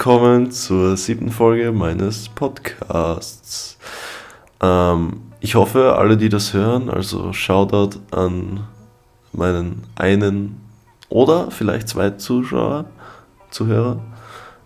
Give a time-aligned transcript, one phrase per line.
[0.00, 3.76] Willkommen zur siebten Folge meines Podcasts.
[4.62, 8.60] Ähm, ich hoffe, alle, die das hören, also Shoutout an
[9.34, 10.58] meinen einen
[11.10, 12.86] oder vielleicht zwei Zuschauer,
[13.50, 14.00] Zuhörer.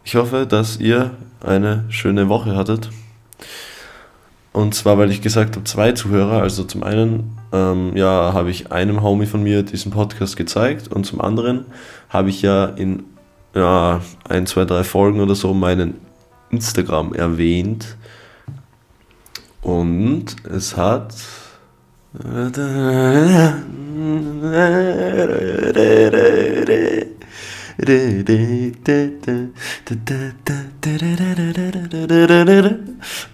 [0.04, 2.90] Ich hoffe, dass ihr eine schöne Woche hattet.
[4.52, 6.42] Und zwar, weil ich gesagt habe, zwei Zuhörer.
[6.42, 11.02] Also zum einen, ähm, ja, habe ich einem Homie von mir diesen Podcast gezeigt und
[11.02, 11.64] zum anderen
[12.08, 13.02] habe ich ja in
[13.54, 15.94] ja, ein, zwei, drei Folgen oder so meinen
[16.50, 17.96] Instagram erwähnt.
[19.62, 21.14] Und es hat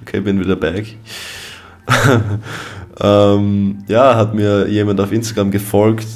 [0.03, 0.97] Okay, bin wieder back.
[3.01, 6.07] ähm, ja, hat mir jemand auf Instagram gefolgt,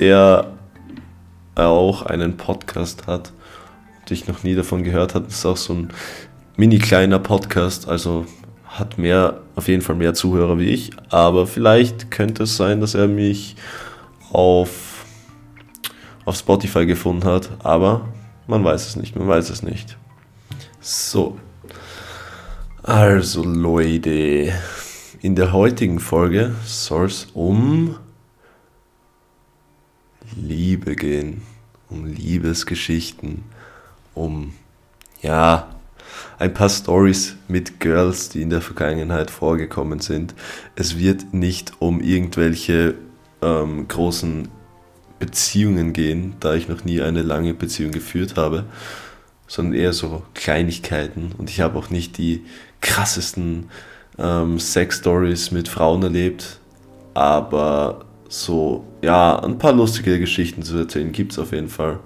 [0.00, 0.52] der
[1.56, 3.32] auch einen Podcast hat
[4.04, 5.14] und ich noch nie davon gehört.
[5.14, 5.88] Das ist auch so ein
[6.56, 8.26] mini kleiner Podcast, also
[8.66, 12.94] hat mehr, auf jeden Fall mehr Zuhörer wie ich, aber vielleicht könnte es sein, dass
[12.94, 13.56] er mich
[14.30, 15.06] auf,
[16.24, 18.08] auf Spotify gefunden hat, aber
[18.46, 19.96] man weiß es nicht, man weiß es nicht.
[20.80, 21.38] So.
[22.82, 24.52] Also Leute,
[25.22, 27.96] in der heutigen Folge soll es um
[30.36, 31.40] Liebe gehen,
[31.88, 33.44] um Liebesgeschichten,
[34.14, 34.54] um
[35.22, 35.68] ja,
[36.38, 40.34] ein paar Stories mit Girls, die in der Vergangenheit vorgekommen sind.
[40.76, 42.94] Es wird nicht um irgendwelche
[43.42, 44.48] ähm, großen
[45.18, 48.64] Beziehungen gehen, da ich noch nie eine lange Beziehung geführt habe,
[49.46, 51.32] sondern eher so Kleinigkeiten.
[51.38, 52.44] Und ich habe auch nicht die
[52.80, 53.70] krassesten
[54.18, 56.58] ähm, Sex-Stories mit Frauen erlebt,
[57.14, 62.00] aber so, ja, ein paar lustige Geschichten zu erzählen gibt es auf jeden Fall.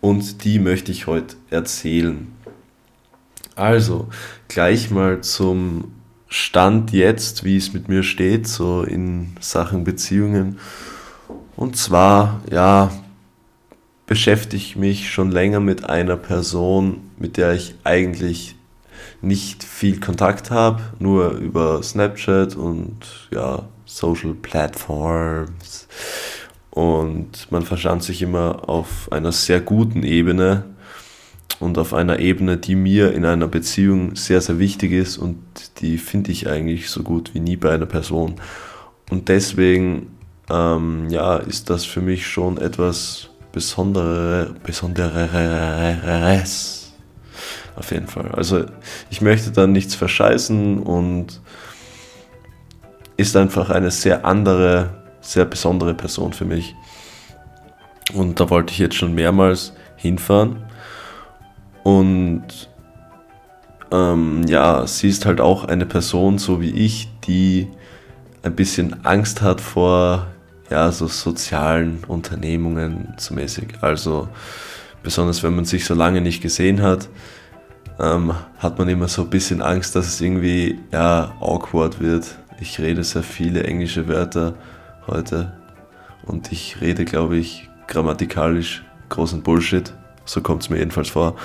[0.00, 2.28] Und die möchte ich heute erzählen.
[3.54, 4.08] Also,
[4.48, 5.92] gleich mal zum
[6.28, 10.58] Stand jetzt, wie es mit mir steht, so in Sachen Beziehungen.
[11.56, 12.90] Und zwar, ja,
[14.06, 18.56] beschäftige ich mich schon länger mit einer Person, mit der ich eigentlich
[19.22, 25.88] nicht viel Kontakt habe, nur über Snapchat und ja, Social Platforms.
[26.70, 30.64] Und man verstand sich immer auf einer sehr guten Ebene
[31.58, 35.38] und auf einer Ebene, die mir in einer Beziehung sehr, sehr wichtig ist und
[35.80, 38.36] die finde ich eigentlich so gut wie nie bei einer Person.
[39.10, 40.16] Und deswegen
[40.48, 45.30] ähm, ja, ist das für mich schon etwas Besondere, Besonderes.
[47.76, 48.30] Auf jeden Fall.
[48.32, 48.64] Also
[49.10, 51.40] ich möchte da nichts verscheißen und
[53.16, 54.99] ist einfach eine sehr andere,
[55.30, 56.74] sehr besondere Person für mich.
[58.14, 60.64] Und da wollte ich jetzt schon mehrmals hinfahren.
[61.84, 62.42] Und
[63.92, 67.68] ähm, ja, sie ist halt auch eine Person, so wie ich, die
[68.42, 70.26] ein bisschen Angst hat vor
[70.68, 73.74] ja, so sozialen Unternehmungen so mäßig.
[73.82, 74.28] Also
[75.02, 77.08] besonders wenn man sich so lange nicht gesehen hat,
[77.98, 82.36] ähm, hat man immer so ein bisschen Angst, dass es irgendwie ja, awkward wird.
[82.60, 84.54] Ich rede sehr viele englische Wörter
[85.06, 85.52] heute
[86.24, 89.92] und ich rede, glaube ich, grammatikalisch großen Bullshit.
[90.24, 91.36] So kommt es mir jedenfalls vor.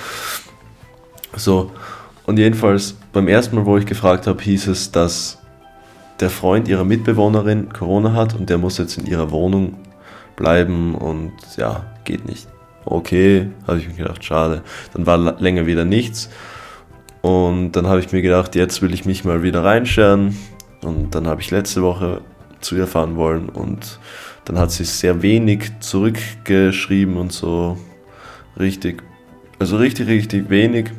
[1.36, 1.72] So,
[2.26, 5.40] und jedenfalls beim ersten Mal, wo ich gefragt habe, hieß es, dass
[6.20, 9.76] der Freund ihrer Mitbewohnerin Corona hat und der muss jetzt in ihrer Wohnung
[10.36, 12.48] bleiben und ja, geht nicht.
[12.86, 14.62] Okay, habe ich mir gedacht, schade.
[14.94, 16.30] Dann war länger wieder nichts.
[17.22, 20.38] Und dann habe ich mir gedacht, jetzt will ich mich mal wieder reinscheren.
[20.84, 22.22] Und dann habe ich letzte Woche
[22.66, 24.00] zu ihr fahren wollen und
[24.46, 27.78] dann hat sie sehr wenig zurückgeschrieben und so
[28.60, 29.04] richtig,
[29.60, 30.92] also richtig, richtig wenig.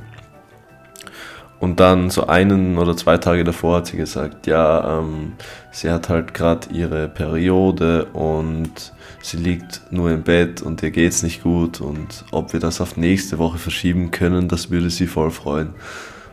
[1.58, 5.32] Und dann so einen oder zwei Tage davor hat sie gesagt, ja, ähm,
[5.72, 8.92] sie hat halt gerade ihre Periode und
[9.22, 12.98] sie liegt nur im Bett und ihr geht's nicht gut und ob wir das auf
[12.98, 15.70] nächste Woche verschieben können, das würde sie voll freuen.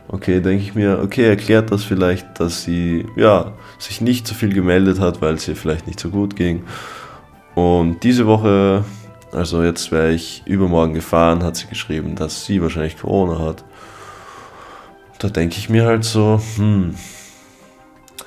[0.08, 4.52] Okay, denke ich mir, okay, erklärt das vielleicht, dass sie ja sich nicht so viel
[4.52, 6.64] gemeldet hat, weil es ihr vielleicht nicht so gut ging.
[7.54, 8.84] Und diese Woche,
[9.32, 13.64] also jetzt wäre ich übermorgen gefahren, hat sie geschrieben, dass sie wahrscheinlich Corona hat
[15.24, 16.94] da denke ich mir halt so, hm,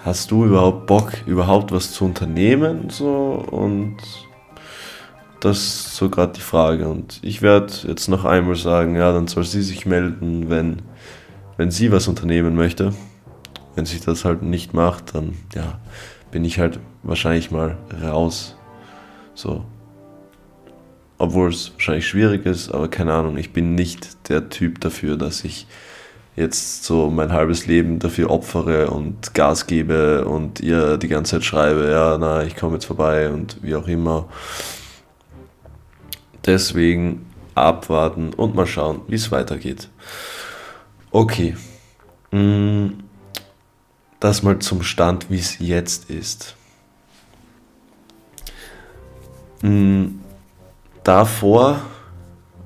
[0.04, 2.90] hast du überhaupt Bock, überhaupt was zu unternehmen?
[2.90, 3.98] So und
[5.40, 6.88] das ist so gerade die Frage.
[6.88, 10.82] Und ich werde jetzt noch einmal sagen, ja, dann soll sie sich melden, wenn,
[11.58, 12.94] wenn sie was unternehmen möchte.
[13.76, 15.80] Wenn sie das halt nicht macht, dann ja,
[16.32, 18.56] bin ich halt wahrscheinlich mal raus.
[19.36, 19.66] So.
[21.20, 25.44] obwohl es wahrscheinlich schwierig ist, aber keine Ahnung, ich bin nicht der Typ dafür, dass
[25.44, 25.68] ich
[26.36, 31.44] jetzt so mein halbes Leben dafür opfere und Gas gebe und ihr die ganze Zeit
[31.44, 34.28] schreibe, ja, na, ich komme jetzt vorbei und wie auch immer.
[36.46, 37.26] Deswegen
[37.56, 39.90] abwarten und mal schauen, wie es weitergeht.
[41.18, 41.56] Okay.
[42.30, 42.90] Mm,
[44.20, 46.56] das mal zum Stand, wie es jetzt ist.
[49.64, 50.20] Mm,
[51.04, 51.82] davor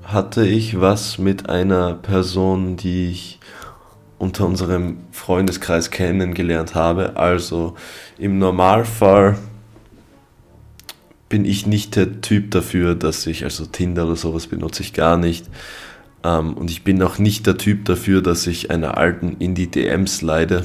[0.04, 3.40] hatte ich was mit einer Person, die ich
[4.18, 7.16] unter unserem Freundeskreis kennengelernt habe.
[7.16, 7.74] Also
[8.18, 9.38] im Normalfall
[11.30, 15.16] bin ich nicht der Typ dafür, dass ich, also Tinder oder sowas benutze ich gar
[15.16, 15.46] nicht.
[16.24, 19.70] Ähm, und ich bin auch nicht der Typ dafür, dass ich einer alten in die
[19.70, 20.64] DMs leide.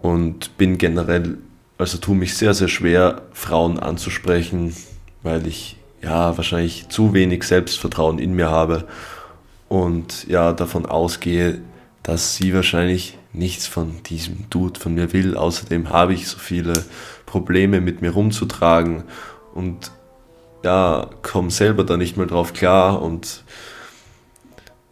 [0.00, 1.38] Und bin generell,
[1.78, 4.74] also tue mich sehr, sehr schwer, Frauen anzusprechen,
[5.22, 8.84] weil ich ja, wahrscheinlich zu wenig Selbstvertrauen in mir habe
[9.68, 11.60] und ja, davon ausgehe,
[12.02, 15.36] dass sie wahrscheinlich nichts von diesem Dude von mir will.
[15.36, 16.84] Außerdem habe ich so viele
[17.24, 19.04] Probleme mit mir rumzutragen
[19.54, 19.92] und
[20.64, 23.44] ja, komme selber da nicht mehr drauf klar und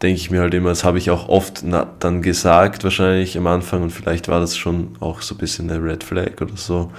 [0.01, 1.63] denke ich mir halt immer, das habe ich auch oft
[1.99, 5.83] dann gesagt, wahrscheinlich am Anfang und vielleicht war das schon auch so ein bisschen eine
[5.83, 6.91] Red Flag oder so,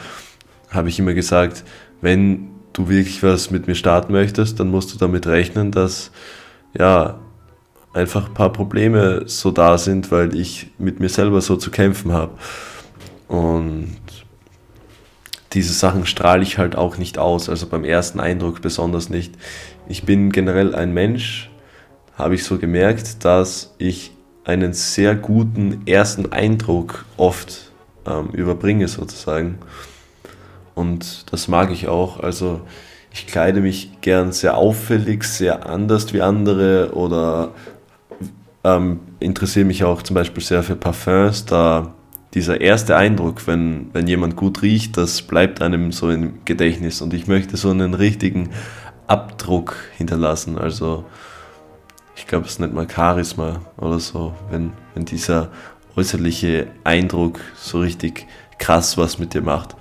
[0.70, 1.64] habe ich immer gesagt,
[2.00, 6.10] wenn du wirklich was mit mir starten möchtest, dann musst du damit rechnen, dass
[6.78, 7.18] ja
[7.92, 12.12] einfach ein paar Probleme so da sind, weil ich mit mir selber so zu kämpfen
[12.12, 12.32] habe.
[13.28, 13.98] Und
[15.52, 19.34] diese Sachen strahle ich halt auch nicht aus, also beim ersten Eindruck besonders nicht.
[19.86, 21.50] Ich bin generell ein Mensch,
[22.14, 24.12] habe ich so gemerkt, dass ich
[24.44, 27.70] einen sehr guten ersten Eindruck oft
[28.06, 29.58] ähm, überbringe sozusagen.
[30.74, 32.20] Und das mag ich auch.
[32.20, 32.62] Also
[33.12, 37.52] ich kleide mich gern sehr auffällig, sehr anders wie andere oder
[38.64, 41.94] ähm, interessiere mich auch zum Beispiel sehr für Parfums, da
[42.34, 47.12] dieser erste Eindruck, wenn, wenn jemand gut riecht, das bleibt einem so im Gedächtnis und
[47.12, 48.50] ich möchte so einen richtigen
[49.06, 50.56] Abdruck hinterlassen.
[50.56, 51.04] Also
[52.22, 55.50] ich glaube, es nennt man Charisma oder so, wenn, wenn dieser
[55.96, 58.28] äußerliche Eindruck so richtig
[58.58, 59.74] krass was mit dir macht.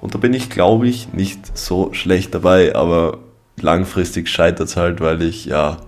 [0.00, 3.18] Und da bin ich, glaube ich, nicht so schlecht dabei, aber
[3.60, 5.78] langfristig scheitert es halt, weil ich ja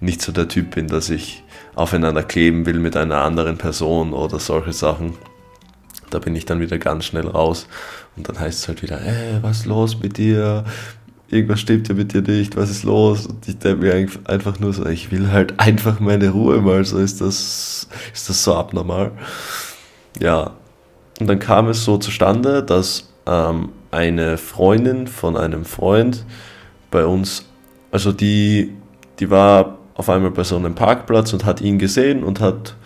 [0.00, 1.44] nicht so der Typ bin, dass ich
[1.76, 5.14] aufeinander kleben will mit einer anderen Person oder solche Sachen.
[6.10, 7.68] Da bin ich dann wieder ganz schnell raus.
[8.16, 10.64] Und dann heißt es halt wieder, hey, was los mit dir?
[11.28, 13.26] Irgendwas stimmt ja mit dir nicht, was ist los?
[13.26, 16.98] Und ich denke mir einfach nur so, ich will halt einfach meine Ruhe mal, so
[16.98, 19.12] ist das, ist das so abnormal.
[20.20, 20.52] Ja,
[21.18, 26.24] und dann kam es so zustande, dass ähm, eine Freundin von einem Freund
[26.90, 27.44] bei uns,
[27.90, 28.72] also die,
[29.18, 32.76] die war auf einmal bei so einem Parkplatz und hat ihn gesehen und hat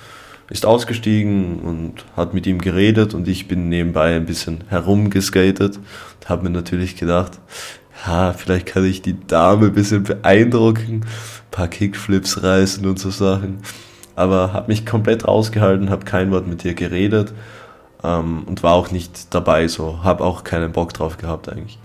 [0.51, 6.29] ist ausgestiegen und hat mit ihm geredet und ich bin nebenbei ein bisschen herumgeskatet und
[6.29, 7.39] habe mir natürlich gedacht,
[8.07, 13.11] ja, vielleicht kann ich die Dame ein bisschen beeindrucken, ein paar Kickflips reißen und so
[13.11, 13.59] Sachen.
[14.17, 17.33] Aber habe mich komplett rausgehalten, habe kein Wort mit ihr geredet
[18.03, 21.79] ähm, und war auch nicht dabei, so habe auch keinen Bock drauf gehabt eigentlich.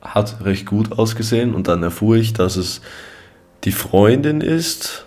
[0.00, 2.80] Hat recht gut ausgesehen und dann erfuhr ich, dass es
[3.64, 5.06] die Freundin ist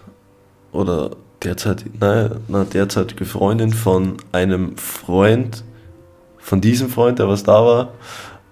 [0.72, 1.12] oder
[1.44, 5.63] derzeit, nein, na, derzeitige Freundin von einem Freund,
[6.38, 7.94] von diesem Freund, der was da war.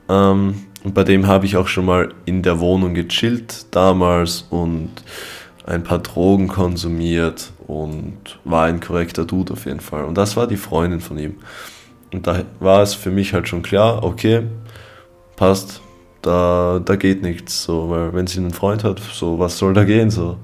[0.09, 4.89] Ähm, und bei dem habe ich auch schon mal in der Wohnung gechillt damals und
[5.65, 10.05] ein paar Drogen konsumiert und war ein korrekter Dude auf jeden Fall.
[10.05, 11.35] Und das war die Freundin von ihm.
[12.11, 14.43] Und da war es für mich halt schon klar, okay,
[15.35, 15.81] passt,
[16.21, 17.63] da, da geht nichts.
[17.63, 20.09] So, weil wenn sie einen Freund hat, so, was soll da gehen?
[20.09, 20.37] So.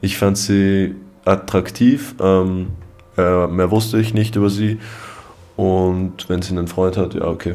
[0.00, 2.68] Ich fand sie attraktiv, ähm,
[3.16, 4.78] äh, mehr wusste ich nicht über sie.
[5.56, 7.54] Und wenn sie einen Freund hat, ja, okay,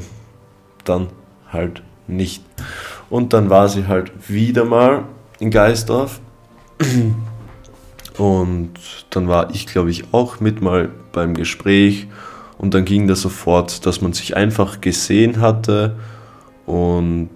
[0.83, 1.07] dann
[1.51, 2.43] halt nicht.
[3.09, 5.05] Und dann war sie halt wieder mal
[5.39, 6.19] in Geisdorf.
[8.17, 8.71] Und
[9.11, 12.07] dann war ich, glaube ich, auch mit mal beim Gespräch.
[12.57, 15.95] Und dann ging das sofort, dass man sich einfach gesehen hatte.
[16.65, 17.29] Und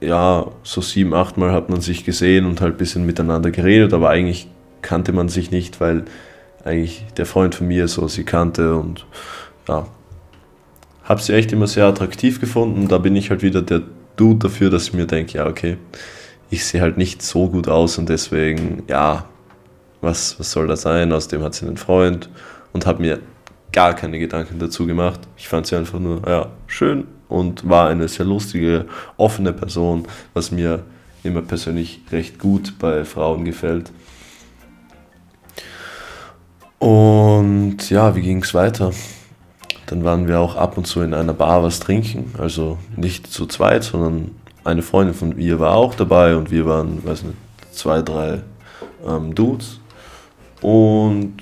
[0.00, 3.92] ja, so sieben, acht Mal hat man sich gesehen und halt ein bisschen miteinander geredet,
[3.92, 4.48] aber eigentlich
[4.82, 6.04] kannte man sich nicht, weil
[6.64, 8.76] eigentlich der Freund von mir so sie kannte.
[8.76, 9.06] Und
[9.68, 9.86] ja,
[11.10, 12.86] habe sie echt immer sehr attraktiv gefunden.
[12.86, 13.82] Da bin ich halt wieder der
[14.14, 15.76] Dude dafür, dass ich mir denke, ja, okay,
[16.50, 19.24] ich sehe halt nicht so gut aus und deswegen, ja,
[20.00, 21.12] was, was soll das sein?
[21.12, 22.30] Außerdem hat sie einen Freund
[22.72, 23.18] und habe mir
[23.72, 25.18] gar keine Gedanken dazu gemacht.
[25.36, 28.86] Ich fand sie einfach nur ja, schön und war eine sehr lustige,
[29.16, 30.84] offene Person, was mir
[31.24, 33.90] immer persönlich recht gut bei Frauen gefällt.
[36.78, 38.92] Und ja, wie ging es weiter?
[39.90, 43.46] Dann waren wir auch ab und zu in einer Bar was trinken, also nicht zu
[43.46, 47.36] zweit, sondern eine Freundin von ihr war auch dabei und wir waren, weiß nicht,
[47.72, 48.42] zwei, drei
[49.04, 49.80] ähm, Dudes.
[50.62, 51.34] Und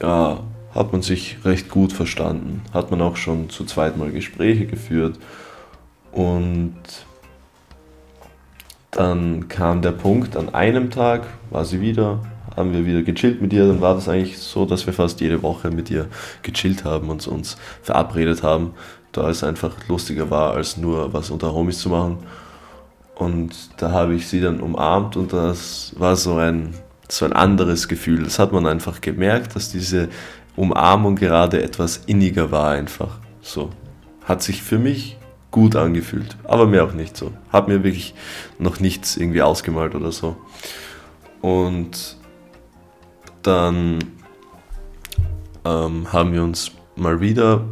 [0.00, 0.40] ja,
[0.74, 2.62] hat man sich recht gut verstanden.
[2.72, 5.18] Hat man auch schon zu zweit mal Gespräche geführt.
[6.10, 6.74] Und
[8.92, 12.20] dann kam der Punkt, an einem Tag war sie wieder,
[12.56, 13.66] haben wir wieder gechillt mit ihr.
[13.66, 16.06] Dann war das eigentlich so, dass wir fast jede Woche mit ihr
[16.42, 18.74] gechillt haben und uns verabredet haben,
[19.12, 22.18] da es einfach lustiger war, als nur was unter Homies zu machen.
[23.14, 26.74] Und da habe ich sie dann umarmt und das war so ein,
[27.08, 28.24] so ein anderes Gefühl.
[28.24, 30.08] Das hat man einfach gemerkt, dass diese
[30.56, 33.18] Umarmung gerade etwas inniger war einfach.
[33.40, 33.70] So.
[34.24, 35.18] Hat sich für mich
[35.50, 37.32] gut angefühlt, aber mir auch nicht so.
[37.50, 38.14] Hat mir wirklich
[38.58, 40.36] noch nichts irgendwie ausgemalt oder so.
[41.42, 42.16] Und
[43.46, 43.98] dann
[45.64, 47.62] ähm, haben wir uns mal wieder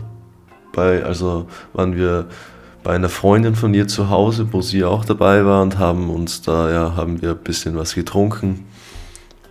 [0.72, 2.26] bei, also waren wir
[2.82, 6.42] bei einer Freundin von ihr zu Hause, wo sie auch dabei war und haben uns
[6.42, 8.66] da, ja, haben wir ein bisschen was getrunken.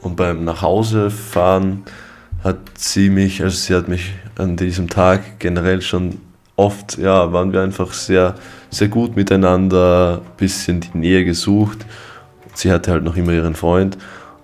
[0.01, 1.83] Und beim Nachhausefahren
[2.43, 6.19] hat sie mich, also sie hat mich an diesem Tag generell schon
[6.55, 8.35] oft, ja, waren wir einfach sehr,
[8.69, 11.85] sehr gut miteinander, ein bisschen die Nähe gesucht.
[12.53, 13.97] Sie hatte halt noch immer ihren Freund.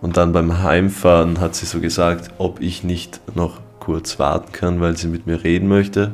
[0.06, 4.80] Und dann beim Heimfahren hat sie so gesagt, ob ich nicht noch kurz warten kann,
[4.80, 6.12] weil sie mit mir reden möchte.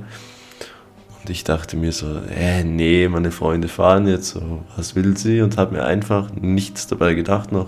[1.19, 5.41] Und ich dachte mir so, äh, nee, meine Freunde fahren jetzt, so, was will sie?
[5.41, 7.67] Und habe mir einfach nichts dabei gedacht noch.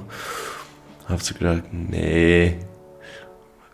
[1.10, 2.56] Habe so gedacht, nee,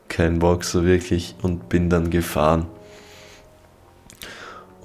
[0.08, 2.66] keinen Bock so wirklich und bin dann gefahren.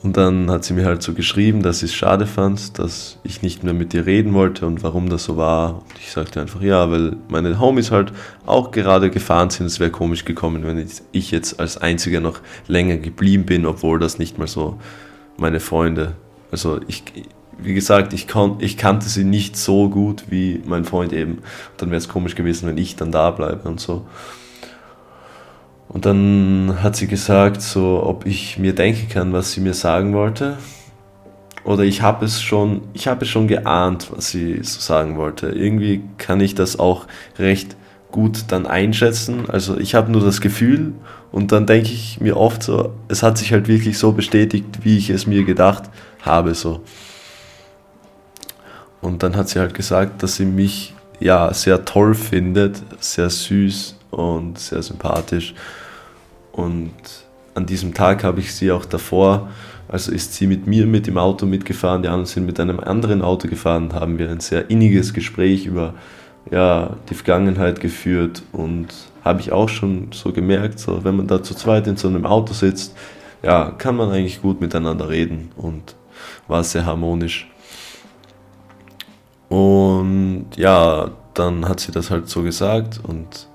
[0.04, 3.40] Und dann hat sie mir halt so geschrieben, dass sie es schade fand, dass ich
[3.40, 5.76] nicht mehr mit ihr reden wollte und warum das so war.
[5.76, 8.12] Und ich sagte einfach, ja, weil meine Homies halt
[8.44, 9.64] auch gerade gefahren sind.
[9.64, 14.18] Es wäre komisch gekommen, wenn ich jetzt als Einziger noch länger geblieben bin, obwohl das
[14.18, 14.78] nicht mal so
[15.38, 16.12] meine Freunde.
[16.52, 17.04] Also ich,
[17.56, 21.38] wie gesagt, ich, kon, ich kannte sie nicht so gut wie mein Freund eben.
[21.78, 24.04] dann wäre es komisch gewesen, wenn ich dann da bleibe und so.
[25.88, 30.14] Und dann hat sie gesagt, so, ob ich mir denken kann, was sie mir sagen
[30.14, 30.56] wollte.
[31.64, 35.48] Oder ich habe es schon, es schon geahnt, was sie so sagen wollte.
[35.48, 37.06] Irgendwie kann ich das auch
[37.38, 37.76] recht
[38.12, 39.48] gut dann einschätzen.
[39.48, 40.92] Also ich habe nur das Gefühl
[41.32, 44.98] und dann denke ich mir oft so, es hat sich halt wirklich so bestätigt, wie
[44.98, 45.84] ich es mir gedacht
[46.22, 46.82] habe so.
[49.00, 53.93] Und dann hat sie halt gesagt, dass sie mich ja sehr toll findet, sehr süß
[54.14, 55.54] und sehr sympathisch.
[56.52, 56.92] Und
[57.54, 59.48] an diesem Tag habe ich sie auch davor,
[59.88, 63.22] also ist sie mit mir mit dem Auto mitgefahren, die anderen sind mit einem anderen
[63.22, 65.94] Auto gefahren, haben wir ein sehr inniges Gespräch über
[66.50, 68.88] ja, die Vergangenheit geführt und
[69.24, 72.26] habe ich auch schon so gemerkt, so, wenn man da zu zweit in so einem
[72.26, 72.94] Auto sitzt,
[73.42, 75.94] ja, kann man eigentlich gut miteinander reden und
[76.48, 77.50] war sehr harmonisch.
[79.48, 83.48] Und ja, dann hat sie das halt so gesagt und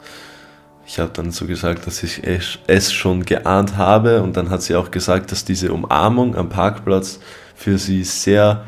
[0.90, 2.22] ich habe dann so gesagt, dass ich
[2.66, 7.20] es schon geahnt habe und dann hat sie auch gesagt, dass diese Umarmung am Parkplatz
[7.54, 8.66] für sie sehr,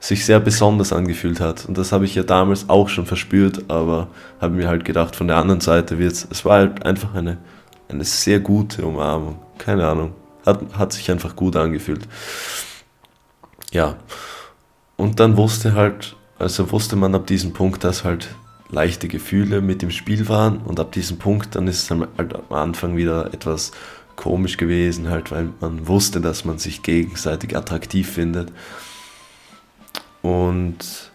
[0.00, 1.66] sich sehr besonders angefühlt hat.
[1.66, 4.08] Und das habe ich ja damals auch schon verspürt, aber
[4.40, 7.38] habe mir halt gedacht, von der anderen Seite wird es, es war halt einfach eine,
[7.88, 9.38] eine sehr gute Umarmung.
[9.56, 10.10] Keine Ahnung.
[10.44, 12.08] Hat, hat sich einfach gut angefühlt.
[13.70, 13.94] Ja.
[14.96, 18.28] Und dann wusste halt, also wusste man ab diesem Punkt, dass halt
[18.70, 22.56] leichte Gefühle mit dem Spiel waren und ab diesem Punkt dann ist es halt am
[22.56, 23.72] Anfang wieder etwas
[24.16, 28.52] komisch gewesen, halt, weil man wusste, dass man sich gegenseitig attraktiv findet.
[30.20, 31.10] Und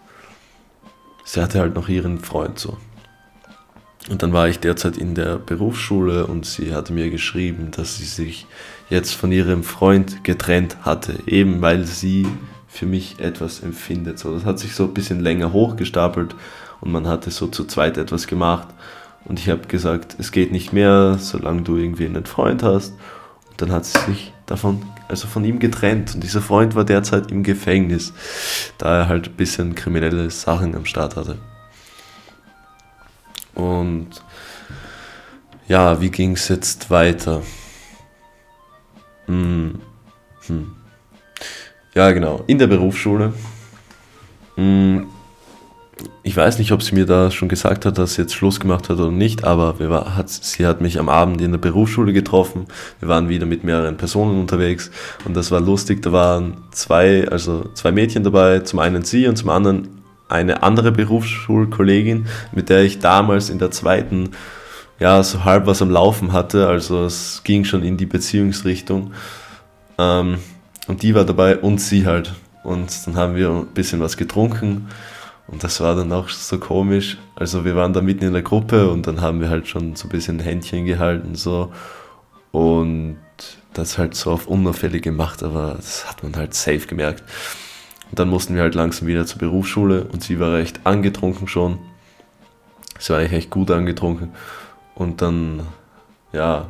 [1.23, 2.77] sie hatte halt noch ihren Freund so.
[4.09, 8.05] Und dann war ich derzeit in der Berufsschule und sie hatte mir geschrieben, dass sie
[8.05, 8.45] sich
[8.89, 12.27] jetzt von ihrem Freund getrennt hatte, eben weil sie
[12.67, 14.19] für mich etwas empfindet.
[14.19, 16.35] So, das hat sich so ein bisschen länger hochgestapelt
[16.81, 18.67] und man hatte so zu zweit etwas gemacht.
[19.25, 22.93] Und ich habe gesagt, es geht nicht mehr, solange du irgendwie einen Freund hast.
[23.49, 26.13] Und dann hat sie sich davon, also von ihm getrennt.
[26.13, 28.13] Und dieser Freund war derzeit im Gefängnis,
[28.77, 31.39] da er halt ein bisschen kriminelle Sachen am Start hatte.
[33.55, 34.09] Und
[35.67, 37.41] ja, wie ging es jetzt weiter?
[39.25, 39.81] Hm.
[40.45, 40.75] Hm.
[41.95, 43.33] Ja, genau, in der Berufsschule.
[44.55, 45.07] Hm
[46.23, 48.89] ich weiß nicht, ob sie mir da schon gesagt hat, dass sie jetzt Schluss gemacht
[48.89, 52.65] hat oder nicht, aber war, hat, sie hat mich am Abend in der Berufsschule getroffen.
[52.99, 54.91] Wir waren wieder mit mehreren Personen unterwegs
[55.25, 56.01] und das war lustig.
[56.01, 59.87] Da waren zwei, also zwei Mädchen dabei, zum einen sie und zum anderen
[60.27, 64.31] eine andere Berufsschulkollegin, mit der ich damals in der zweiten
[64.99, 66.67] ja so halb was am Laufen hatte.
[66.67, 69.11] Also es ging schon in die Beziehungsrichtung.
[69.97, 70.39] Ähm,
[70.87, 72.33] und die war dabei und sie halt.
[72.63, 74.87] Und dann haben wir ein bisschen was getrunken
[75.47, 77.17] und das war dann auch so komisch.
[77.35, 80.07] Also wir waren da mitten in der Gruppe und dann haben wir halt schon so
[80.07, 81.71] ein bisschen Händchen gehalten so.
[82.51, 83.17] Und
[83.73, 87.23] das halt so auf unauffällig gemacht, aber das hat man halt safe gemerkt.
[88.09, 91.79] Und dann mussten wir halt langsam wieder zur Berufsschule und sie war recht angetrunken schon.
[92.97, 94.31] Sie war eigentlich echt gut angetrunken.
[94.95, 95.63] Und dann,
[96.31, 96.69] ja,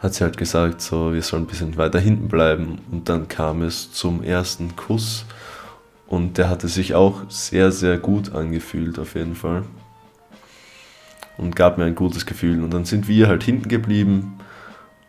[0.00, 2.80] hat sie halt gesagt, so, wir sollen ein bisschen weiter hinten bleiben.
[2.90, 5.24] Und dann kam es zum ersten Kuss
[6.14, 9.64] und der hatte sich auch sehr, sehr gut angefühlt, auf jeden Fall.
[11.36, 12.62] Und gab mir ein gutes Gefühl.
[12.62, 14.38] Und dann sind wir halt hinten geblieben.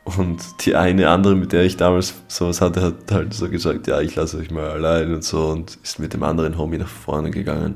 [0.04, 4.02] Und die eine andere, mit der ich damals sowas hatte, hat halt so gesagt, ja,
[4.02, 5.50] ich lasse euch mal allein und so.
[5.50, 7.76] Und ist mit dem anderen Homie nach vorne gegangen.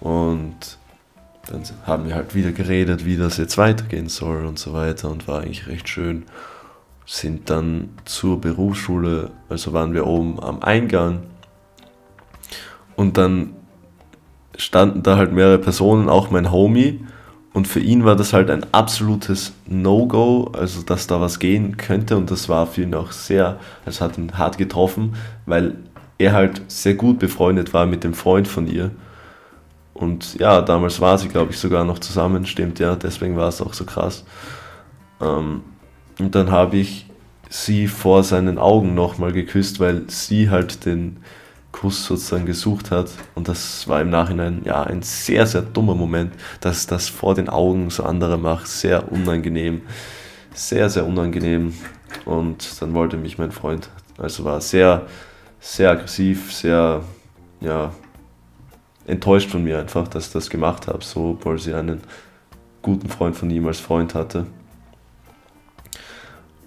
[0.00, 0.76] Und
[1.46, 5.10] dann haben wir halt wieder geredet, wie das jetzt weitergehen soll und so weiter.
[5.10, 6.24] Und war eigentlich recht schön.
[7.06, 11.22] Sind dann zur Berufsschule, also waren wir oben am Eingang
[12.98, 13.50] und dann
[14.56, 16.98] standen da halt mehrere Personen, auch mein Homie.
[17.52, 22.16] Und für ihn war das halt ein absolutes No-Go, also dass da was gehen könnte.
[22.16, 25.14] Und das war für ihn auch sehr, also hat ihn hart getroffen,
[25.46, 25.76] weil
[26.18, 28.90] er halt sehr gut befreundet war mit dem Freund von ihr.
[29.94, 33.62] Und ja, damals war sie, glaube ich, sogar noch zusammen, stimmt ja, deswegen war es
[33.62, 34.24] auch so krass.
[35.20, 35.62] Ähm,
[36.18, 37.06] und dann habe ich
[37.48, 41.18] sie vor seinen Augen nochmal geküsst, weil sie halt den
[41.78, 43.08] Kuss sozusagen gesucht hat.
[43.36, 47.48] Und das war im Nachhinein ja ein sehr, sehr dummer Moment, dass das vor den
[47.48, 48.66] Augen so anderer macht.
[48.66, 49.82] Sehr unangenehm.
[50.54, 51.72] Sehr, sehr unangenehm.
[52.24, 55.06] Und dann wollte mich mein Freund, also war sehr,
[55.60, 57.02] sehr aggressiv, sehr,
[57.60, 57.92] ja,
[59.06, 62.00] enttäuscht von mir einfach, dass ich das gemacht habe, so, obwohl sie einen
[62.82, 64.46] guten Freund von ihm als Freund hatte.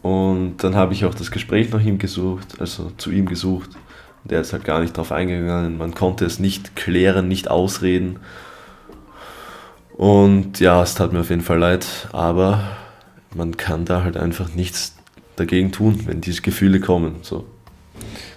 [0.02, 3.72] Und dann habe ich auch das Gespräch nach ihm gesucht, also zu ihm gesucht
[4.24, 5.78] der ist halt gar nicht drauf eingegangen.
[5.78, 8.20] Man konnte es nicht klären, nicht ausreden.
[9.94, 12.78] Und ja, es tat mir auf jeden Fall leid, aber
[13.36, 14.96] man kann da halt einfach nichts
[15.36, 17.18] dagegen tun, wenn diese Gefühle kommen.
[17.22, 17.46] So.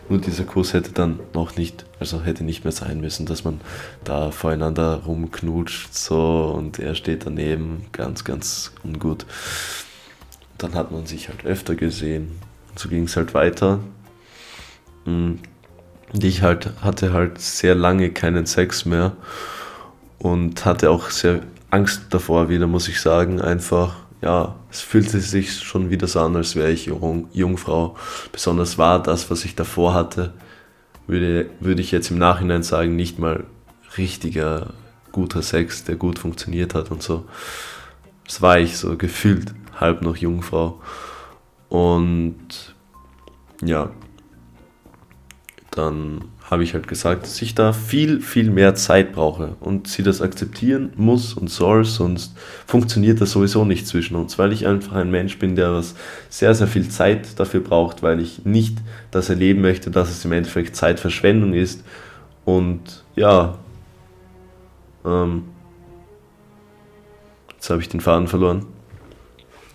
[0.09, 3.61] Nur dieser Kuss hätte dann noch nicht, also hätte nicht mehr sein müssen, dass man
[4.05, 9.25] da voreinander rumknutscht so und er steht daneben, ganz, ganz ungut.
[10.59, 12.33] Dann hat man sich halt öfter gesehen.
[12.77, 13.81] So ging es halt weiter.
[15.05, 15.39] Hm.
[15.39, 15.54] Und
[16.23, 19.13] ich halt, hatte halt sehr lange keinen Sex mehr
[20.19, 23.41] und hatte auch sehr Angst davor wieder, muss ich sagen.
[23.41, 27.97] Einfach, ja, es fühlte sich schon wieder so an, als wäre ich Jung, Jungfrau.
[28.31, 30.33] Besonders war das, was ich davor hatte,
[31.07, 33.45] würde, würde ich jetzt im Nachhinein sagen, nicht mal
[33.99, 34.73] richtiger,
[35.13, 37.25] guter Sex, der gut funktioniert hat und so.
[38.27, 40.81] Das war ich so gefühlt halb noch Jungfrau.
[41.69, 42.75] Und
[43.63, 43.91] ja,
[45.75, 50.05] dann habe ich halt gesagt, dass ich da viel, viel mehr Zeit brauche und sie
[50.05, 54.93] das akzeptieren muss und soll, sonst funktioniert das sowieso nicht zwischen uns, weil ich einfach
[54.93, 55.97] ein Mensch bin, der was
[56.29, 58.79] sehr, sehr viel Zeit dafür braucht, weil ich nicht
[59.11, 61.83] das erleben möchte, dass es im Endeffekt Zeitverschwendung ist
[62.45, 63.59] und ja,
[65.05, 65.45] ähm,
[67.53, 68.67] jetzt habe ich den Faden verloren.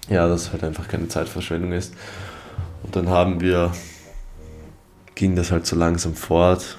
[0.08, 1.94] Ja, dass es halt einfach keine Zeitverschwendung ist.
[2.84, 3.72] Und dann haben wir
[5.20, 6.78] ging das halt so langsam fort.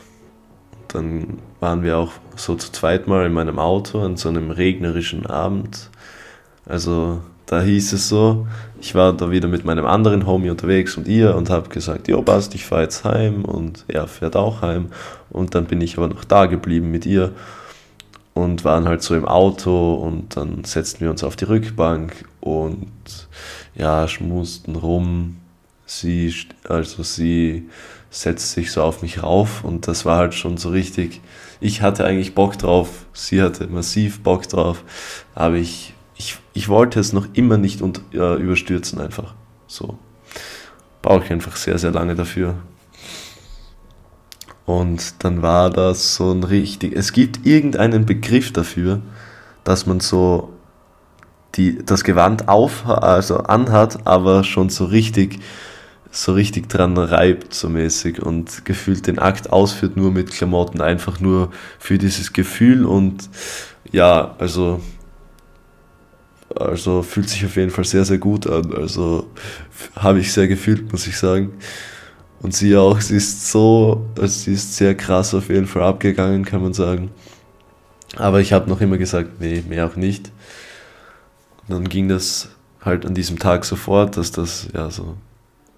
[0.88, 5.26] Dann waren wir auch so zu zweit mal in meinem Auto an so einem regnerischen
[5.26, 5.90] Abend.
[6.64, 8.46] Also da hieß es so,
[8.80, 12.22] ich war da wieder mit meinem anderen Homie unterwegs und ihr und habe gesagt, jo
[12.22, 14.86] passt, ich fahre jetzt heim und er fährt auch heim.
[15.28, 17.32] Und dann bin ich aber noch da geblieben mit ihr
[18.32, 22.88] und waren halt so im Auto und dann setzten wir uns auf die Rückbank und
[23.74, 25.36] ja, schmusten rum.
[25.84, 26.32] Sie,
[26.68, 27.68] also sie
[28.10, 31.20] setzt sich so auf mich rauf und das war halt schon so richtig.
[31.60, 34.82] Ich hatte eigentlich Bock drauf, sie hatte massiv Bock drauf,
[35.34, 39.34] aber ich, ich, ich wollte es noch immer nicht und, äh, überstürzen einfach.
[39.66, 39.96] So.
[41.02, 42.56] Brauche ich einfach sehr, sehr lange dafür.
[44.66, 46.94] Und dann war das so ein richtig.
[46.94, 49.00] Es gibt irgendeinen Begriff dafür,
[49.64, 50.52] dass man so
[51.54, 55.40] die, das Gewand auf, also anhat, aber schon so richtig
[56.10, 61.20] so richtig dran reibt, so mäßig und gefühlt den Akt ausführt nur mit Klamotten, einfach
[61.20, 63.28] nur für dieses Gefühl und
[63.92, 64.80] ja, also
[66.54, 68.74] also fühlt sich auf jeden Fall sehr, sehr gut an.
[68.74, 69.28] Also
[69.96, 71.52] habe ich sehr gefühlt, muss ich sagen.
[72.42, 76.44] Und sie auch, sie ist so, also sie ist sehr krass auf jeden Fall abgegangen,
[76.44, 77.10] kann man sagen.
[78.16, 80.32] Aber ich habe noch immer gesagt, nee, mehr auch nicht.
[81.68, 82.48] Und dann ging das
[82.80, 85.16] halt an diesem Tag sofort, dass das ja so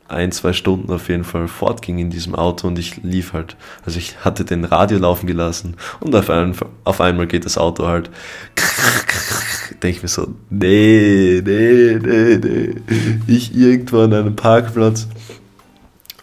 [0.08, 3.98] ein, zwei Stunden auf jeden Fall fortging in diesem Auto und ich lief halt, also
[3.98, 8.10] ich hatte den Radio laufen gelassen und auf, ein, auf einmal geht das Auto halt,
[9.82, 12.74] denke ich mir so, nee, nee, nee, nee,
[13.26, 15.08] ich irgendwo an einem Parkplatz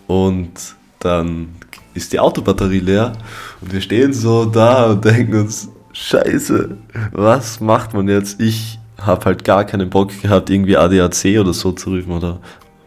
[0.08, 0.52] und
[1.00, 1.50] dann
[1.94, 3.14] ist die Autobatterie leer
[3.62, 6.78] und wir stehen so da und denken uns, scheiße,
[7.12, 8.40] was macht man jetzt?
[8.40, 12.40] Ich habe halt gar keinen Bock gehabt, irgendwie ADAC oder so zu rufen oder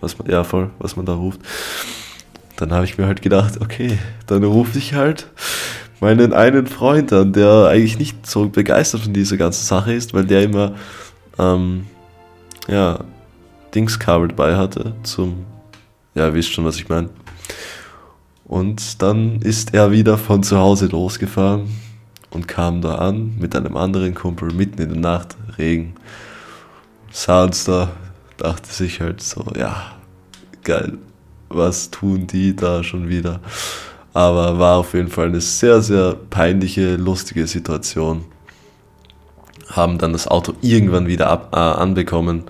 [0.03, 1.41] was man, ja voll, was man da ruft.
[2.57, 5.29] Dann habe ich mir halt gedacht, okay, dann rufe ich halt
[6.01, 10.25] meinen einen Freund an, der eigentlich nicht so begeistert von dieser ganzen Sache ist, weil
[10.25, 10.75] der immer,
[11.39, 11.87] ähm,
[12.69, 13.01] ja,
[13.75, 15.47] Dingskabel dabei hatte zum,
[16.15, 17.09] ja, wisst schon, was ich meine.
[18.45, 21.71] Und dann ist er wieder von zu Hause losgefahren
[22.31, 25.95] und kam da an mit einem anderen Kumpel mitten in der Nacht, Regen.
[27.13, 27.93] Sah uns da
[28.43, 29.93] dachte sich halt so, ja,
[30.65, 30.99] geil,
[31.49, 33.41] was tun die da schon wieder?
[34.13, 38.25] Aber war auf jeden Fall eine sehr, sehr peinliche, lustige Situation.
[39.69, 42.45] Haben dann das Auto irgendwann wieder ab, äh, anbekommen.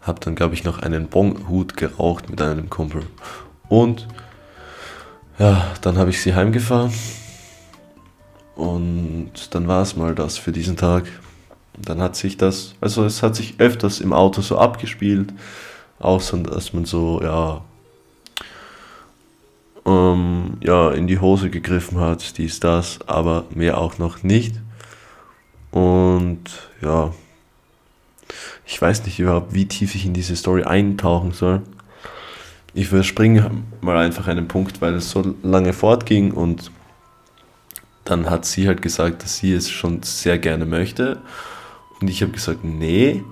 [0.00, 3.02] Hab dann, glaube ich, noch einen Bonhut geraucht mit einem Kumpel.
[3.68, 4.08] Und
[5.38, 6.92] ja, dann habe ich sie heimgefahren.
[8.56, 11.04] Und dann war es mal das für diesen Tag
[11.78, 15.32] dann hat sich das, also es hat sich öfters im Auto so abgespielt,
[15.98, 17.62] außer dass man so, ja,
[19.86, 24.56] ähm, ja, in die Hose gegriffen hat, dies, das, aber mehr auch noch nicht.
[25.70, 26.44] Und
[26.82, 27.12] ja,
[28.66, 31.62] ich weiß nicht überhaupt, wie tief ich in diese Story eintauchen soll.
[32.74, 36.70] Ich überspringe mal einfach einen Punkt, weil es so lange fortging und
[38.04, 41.20] dann hat sie halt gesagt, dass sie es schon sehr gerne möchte
[42.02, 43.22] und ich habe gesagt, nee.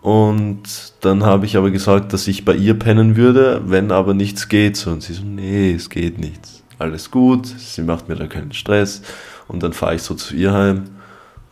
[0.00, 0.62] Und
[1.00, 4.86] dann habe ich aber gesagt, dass ich bei ihr pennen würde, wenn aber nichts geht.
[4.86, 6.62] Und sie so, nee, es geht nichts.
[6.78, 9.02] Alles gut, sie macht mir da keinen Stress.
[9.48, 10.90] Und dann fahre ich so zu ihr heim.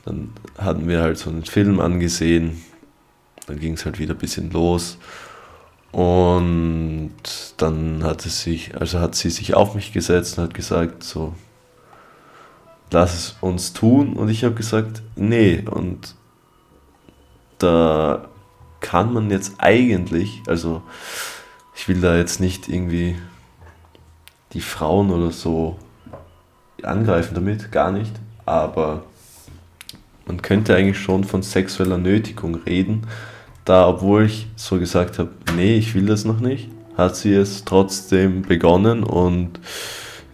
[0.05, 2.62] Dann hatten wir halt so einen Film angesehen.
[3.47, 4.99] Dann ging es halt wieder ein bisschen los.
[5.92, 7.12] Und
[7.59, 11.35] dann hat es sich, also hat sie sich auf mich gesetzt und hat gesagt, so,
[12.90, 14.14] lass es uns tun.
[14.14, 15.62] Und ich habe gesagt, nee.
[15.71, 16.14] Und
[17.62, 18.29] da
[18.81, 20.83] kann man jetzt eigentlich, also
[21.75, 23.16] ich will da jetzt nicht irgendwie
[24.53, 25.77] die Frauen oder so
[26.83, 28.12] angreifen damit, gar nicht,
[28.44, 29.05] aber
[30.27, 33.07] man könnte eigentlich schon von sexueller Nötigung reden,
[33.64, 37.64] da obwohl ich so gesagt habe, nee, ich will das noch nicht, hat sie es
[37.64, 39.05] trotzdem begonnen.
[39.05, 39.61] Und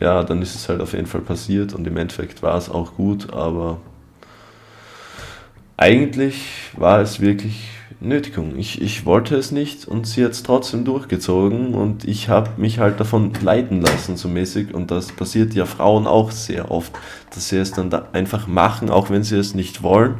[0.01, 1.75] ja, dann ist es halt auf jeden Fall passiert.
[1.75, 3.79] Und im Endeffekt war es auch gut, aber
[5.79, 6.43] eigentlich
[6.77, 7.69] war es wirklich
[8.01, 8.59] Nötigung.
[8.59, 12.79] Ich, ich wollte es nicht und sie hat es trotzdem durchgezogen und ich habe mich
[12.79, 14.75] halt davon leiten lassen, so mäßig.
[14.75, 16.93] Und das passiert ja Frauen auch sehr oft,
[17.35, 20.17] dass sie es dann da einfach machen, auch wenn sie es nicht wollen.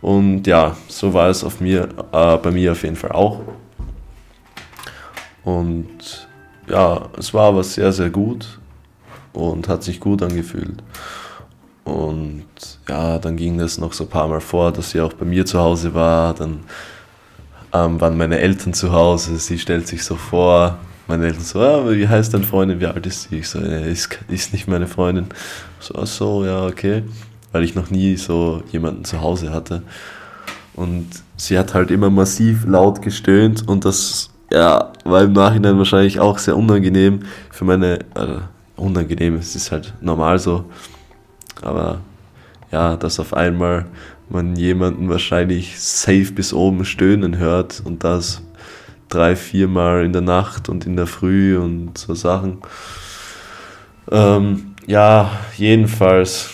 [0.00, 3.40] Und ja, so war es auf mir, äh, bei mir auf jeden Fall auch.
[5.44, 6.28] Und
[6.68, 8.58] ja, es war aber sehr, sehr gut
[9.32, 10.82] und hat sich gut angefühlt.
[11.84, 12.44] Und
[12.88, 15.46] ja, dann ging das noch so ein paar Mal vor, dass sie auch bei mir
[15.46, 16.34] zu Hause war.
[16.34, 16.60] Dann
[17.72, 19.38] ähm, waren meine Eltern zu Hause.
[19.38, 20.78] Sie stellt sich so vor.
[21.06, 22.80] Meine Eltern so, ah, wie heißt deine Freundin?
[22.80, 23.38] Wie alt ist sie?
[23.38, 25.26] Ich so, äh, ist, ist nicht meine Freundin.
[25.80, 27.02] So, ach so, ja, okay.
[27.52, 29.82] Weil ich noch nie so jemanden zu Hause hatte.
[30.74, 36.20] Und sie hat halt immer massiv laut gestöhnt und das ja, war im Nachhinein wahrscheinlich
[36.20, 37.20] auch sehr unangenehm
[37.50, 38.40] für meine, äh,
[38.76, 40.64] unangenehm, es ist halt normal so,
[41.62, 42.00] aber
[42.74, 43.86] ja, dass auf einmal
[44.28, 48.42] man jemanden wahrscheinlich safe bis oben stöhnen hört und das
[49.08, 52.58] drei, viermal in der Nacht und in der Früh und so Sachen.
[54.10, 56.50] Ähm, ja, jedenfalls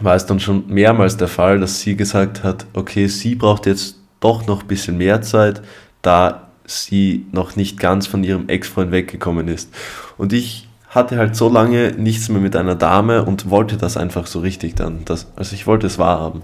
[0.00, 3.96] war es dann schon mehrmals der Fall, dass sie gesagt hat, okay, sie braucht jetzt
[4.20, 5.60] doch noch ein bisschen mehr Zeit,
[6.02, 9.74] da sie noch nicht ganz von ihrem Ex-Freund weggekommen ist.
[10.18, 14.26] Und ich hatte halt so lange nichts mehr mit einer Dame und wollte das einfach
[14.26, 15.04] so richtig dann.
[15.04, 16.42] Das, also ich wollte es wahrhaben.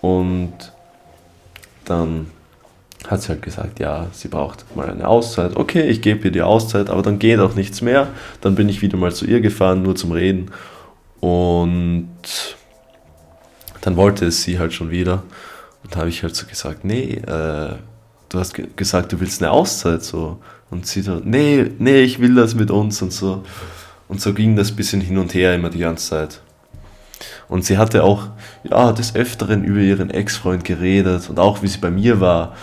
[0.00, 0.72] Und
[1.84, 2.28] dann
[3.06, 5.54] hat sie halt gesagt, ja, sie braucht mal eine Auszeit.
[5.54, 8.08] Okay, ich gebe ihr die Auszeit, aber dann geht auch nichts mehr.
[8.40, 10.50] Dann bin ich wieder mal zu ihr gefahren, nur zum Reden.
[11.20, 12.08] Und
[13.82, 15.22] dann wollte es sie halt schon wieder.
[15.84, 17.74] Und da habe ich halt so gesagt, nee, äh,
[18.30, 20.38] du hast ge gesagt, du willst eine Auszeit so.
[20.70, 23.42] Und sie so, nee, nee, ich will das mit uns und so.
[24.08, 26.40] Und so ging das bisschen hin und her immer die ganze Zeit.
[27.48, 28.28] Und sie hatte auch,
[28.62, 32.54] ja, des Öfteren über ihren Ex-Freund geredet und auch wie sie bei mir war.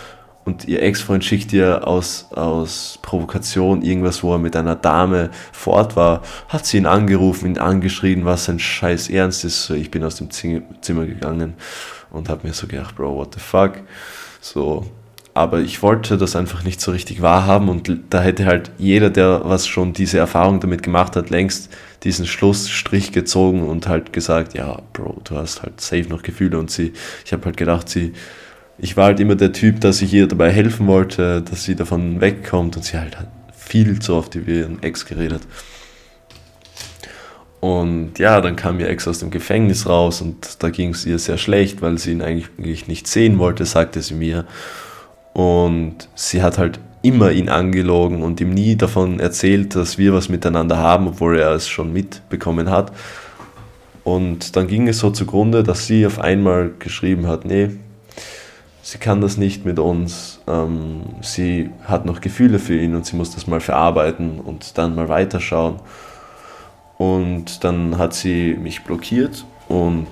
[0.46, 5.96] Und ihr Ex-Freund schickt ihr aus, aus Provokation irgendwas, wo er mit einer Dame fort
[5.96, 9.66] war, hat sie ihn angerufen, ihn angeschrien, was ein scheiß Ernst ist.
[9.66, 11.56] So, ich bin aus dem Zimmer gegangen
[12.12, 13.74] und habe mir so gedacht, Bro, what the fuck.
[14.40, 14.86] So,
[15.36, 19.42] aber ich wollte das einfach nicht so richtig wahrhaben und da hätte halt jeder, der
[19.44, 21.70] was schon diese Erfahrung damit gemacht hat, längst
[22.04, 26.72] diesen Schlussstrich gezogen und halt gesagt, ja, Bro, du hast halt safe noch Gefühle und
[26.72, 26.94] sie,
[27.26, 28.14] ich habe halt gedacht, sie,
[28.78, 32.22] ich war halt immer der Typ, dass ich ihr dabei helfen wollte, dass sie davon
[32.22, 33.18] wegkommt und sie halt
[33.54, 35.42] viel zu oft über ihren Ex geredet.
[37.60, 41.20] Und ja, dann kam ihr Ex aus dem Gefängnis raus und da ging es ihr
[41.20, 44.46] sehr schlecht, weil sie ihn eigentlich nicht sehen wollte, sagte sie mir.
[45.36, 50.30] Und sie hat halt immer ihn angelogen und ihm nie davon erzählt, dass wir was
[50.30, 52.94] miteinander haben, obwohl er es schon mitbekommen hat.
[54.06, 57.72] Und dann ging es so zugrunde, dass sie auf einmal geschrieben hat, nee,
[58.82, 63.18] sie kann das nicht mit uns, ähm, sie hat noch Gefühle für ihn und sie
[63.18, 65.82] muss das mal verarbeiten und dann mal weiterschauen.
[66.98, 70.08] Und dann hat sie mich blockiert und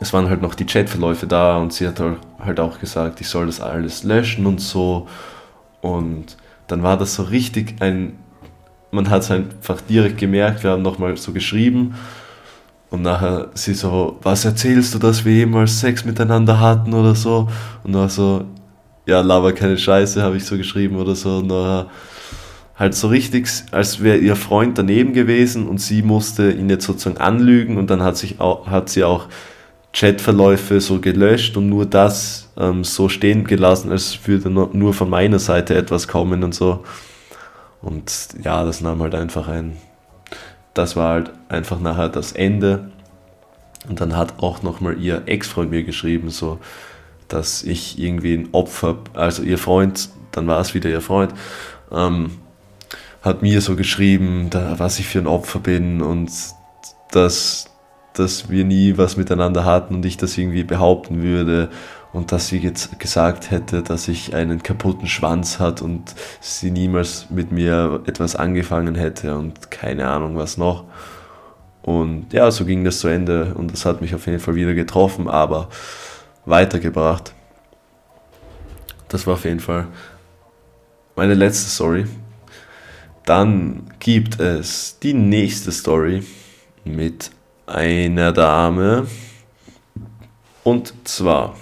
[0.00, 2.00] es waren halt noch die Chatverläufe da und sie hat
[2.38, 5.08] halt auch gesagt, ich soll das alles löschen und so.
[5.80, 6.36] Und
[6.68, 8.18] dann war das so richtig ein,
[8.90, 11.94] man hat es einfach direkt gemerkt, wir haben nochmal so geschrieben
[12.90, 17.48] und nachher sie so, was erzählst du, dass wir jemals Sex miteinander hatten oder so?
[17.84, 18.44] Und dann so,
[19.04, 21.38] ja, laber keine Scheiße, habe ich so geschrieben oder so.
[21.38, 21.86] Und nachher
[22.76, 27.18] halt so richtig, als wäre ihr Freund daneben gewesen und sie musste ihn jetzt sozusagen
[27.18, 29.26] anlügen und dann hat, sich auch, hat sie auch
[29.98, 35.40] Chatverläufe so gelöscht und nur das ähm, so stehen gelassen, als würde nur von meiner
[35.40, 36.84] Seite etwas kommen und so.
[37.82, 39.76] Und ja, das nahm halt einfach ein.
[40.72, 42.92] Das war halt einfach nachher das Ende.
[43.88, 46.60] Und dann hat auch nochmal ihr Ex-Freund mir geschrieben, so,
[47.26, 51.34] dass ich irgendwie ein Opfer, also ihr Freund, dann war es wieder ihr Freund,
[51.90, 52.38] ähm,
[53.22, 56.30] hat mir so geschrieben, da, was ich für ein Opfer bin und
[57.10, 57.66] dass,
[58.14, 61.70] dass wir nie was miteinander hatten und ich das irgendwie behaupten würde
[62.12, 67.26] und dass sie jetzt gesagt hätte, dass ich einen kaputten Schwanz hat und sie niemals
[67.30, 70.84] mit mir etwas angefangen hätte und keine Ahnung was noch.
[71.82, 74.74] Und ja, so ging das zu Ende und das hat mich auf jeden Fall wieder
[74.74, 75.68] getroffen, aber
[76.44, 77.34] weitergebracht.
[79.08, 79.86] Das war auf jeden Fall
[81.16, 82.06] meine letzte Story.
[83.24, 86.22] Dann gibt es die nächste Story
[86.84, 87.30] mit
[87.68, 89.06] einer Dame.
[90.64, 91.56] Und zwar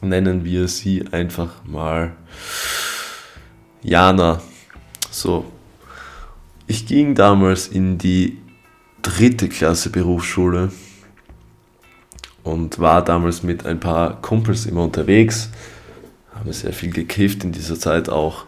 [0.00, 2.12] nennen wir sie einfach mal
[3.82, 4.40] Jana.
[5.10, 5.44] So,
[6.66, 8.38] ich ging damals in die
[9.02, 10.70] dritte Klasse Berufsschule
[12.42, 15.50] und war damals mit ein paar Kumpels immer unterwegs.
[16.34, 18.46] Haben sehr viel gekifft in dieser Zeit auch.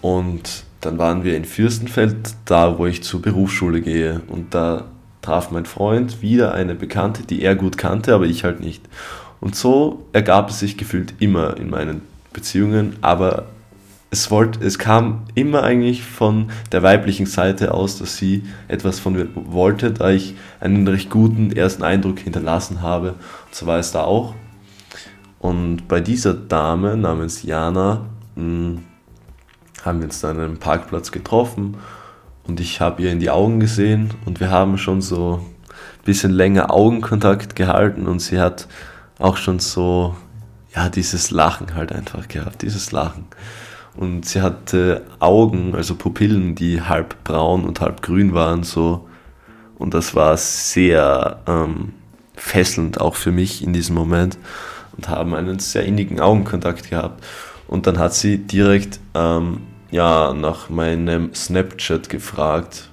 [0.00, 4.20] Und dann waren wir in Fürstenfeld, da wo ich zur Berufsschule gehe.
[4.28, 4.86] Und da
[5.28, 8.82] traf mein Freund wieder eine Bekannte, die er gut kannte, aber ich halt nicht.
[9.40, 12.00] Und so ergab es sich gefühlt immer in meinen
[12.32, 13.44] Beziehungen, aber
[14.10, 19.12] es, wollte, es kam immer eigentlich von der weiblichen Seite aus, dass sie etwas von
[19.12, 23.10] mir wollte, da ich einen recht guten ersten Eindruck hinterlassen habe.
[23.10, 24.34] Und so war es da auch.
[25.40, 28.78] Und bei dieser Dame namens Jana mh, hm,
[29.84, 31.76] haben wir uns dann an einem Parkplatz getroffen
[32.48, 36.32] und ich habe ihr in die Augen gesehen und wir haben schon so ein bisschen
[36.32, 38.66] länger Augenkontakt gehalten und sie hat
[39.18, 40.16] auch schon so,
[40.74, 43.26] ja, dieses Lachen halt einfach gehabt, dieses Lachen.
[43.94, 49.08] Und sie hatte Augen, also Pupillen, die halb braun und halb grün waren, so.
[49.76, 51.92] Und das war sehr ähm,
[52.34, 54.38] fesselnd auch für mich in diesem Moment
[54.96, 57.24] und haben einen sehr innigen Augenkontakt gehabt.
[57.66, 62.90] Und dann hat sie direkt ähm, ja, nach meinem Snapchat gefragt.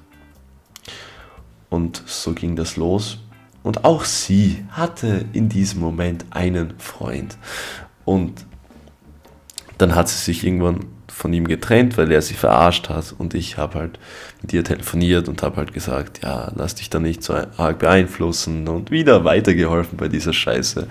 [1.70, 3.20] Und so ging das los.
[3.64, 7.38] Und auch sie hatte in diesem Moment einen Freund.
[8.06, 8.46] Und
[9.78, 13.58] dann hat sie sich irgendwann von ihm getrennt, weil er sie verarscht hat und ich
[13.58, 14.00] habe halt
[14.42, 18.68] mit ihr telefoniert und habe halt gesagt, ja, lass dich da nicht so arg beeinflussen
[18.68, 20.88] und wieder weitergeholfen bei dieser Scheiße.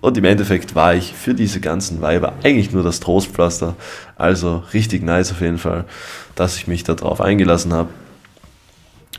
[0.00, 3.74] Und im Endeffekt war ich für diese ganzen Weiber eigentlich nur das Trostpflaster.
[4.16, 5.84] Also richtig nice auf jeden Fall,
[6.34, 7.90] dass ich mich darauf eingelassen habe.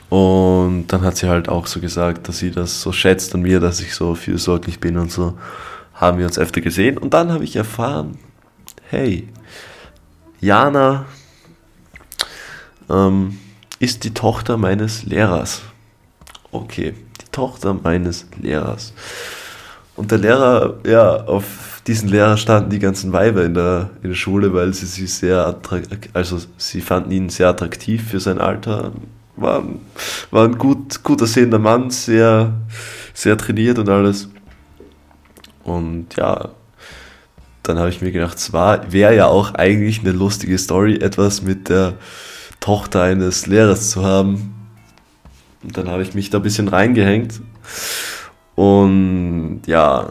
[0.10, 3.60] Und dann hat sie halt auch so gesagt, dass sie das so schätzt an mir,
[3.60, 5.38] dass ich so fürsorglich bin und so.
[5.94, 6.98] Haben wir uns öfter gesehen.
[6.98, 8.18] Und dann habe ich erfahren,
[8.90, 9.28] hey,
[10.40, 11.06] Jana
[12.90, 13.38] ähm,
[13.80, 15.62] ist die Tochter meines Lehrers.
[16.52, 18.94] Okay, die Tochter meines Lehrers.
[19.96, 24.16] Und der Lehrer, ja, auf diesen Lehrer standen die ganzen Weiber in der, in der
[24.16, 25.58] Schule, weil sie sie sehr
[26.14, 28.92] also sie fanden ihn sehr attraktiv für sein Alter.
[29.38, 29.64] War,
[30.32, 32.54] war ein gut, gut aussehender Mann, sehr,
[33.14, 34.30] sehr trainiert und alles.
[35.64, 36.50] Und ja,
[37.64, 41.70] dann habe ich mir gedacht, es wäre ja auch eigentlich eine lustige Story, etwas mit
[41.70, 41.94] der
[42.60, 44.56] Tochter eines Lehrers zu haben.
[45.64, 47.42] Und dann habe ich mich da ein bisschen reingehängt.
[48.56, 50.10] Und ja,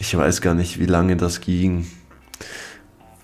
[0.00, 1.86] ich weiß gar nicht, wie lange das ging.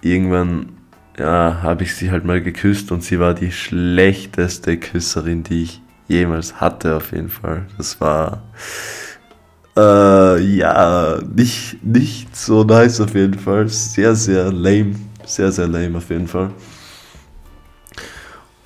[0.02, 0.76] Irgendwann,
[1.18, 5.80] ja, habe ich sie halt mal geküsst und sie war die schlechteste Küsserin, die ich
[6.06, 7.66] jemals hatte, auf jeden Fall.
[7.78, 8.42] Das war,
[9.74, 13.68] äh, ja, nicht, nicht so nice auf jeden Fall.
[13.68, 14.96] Sehr, sehr lame.
[15.24, 16.50] Sehr, sehr lame auf jeden Fall.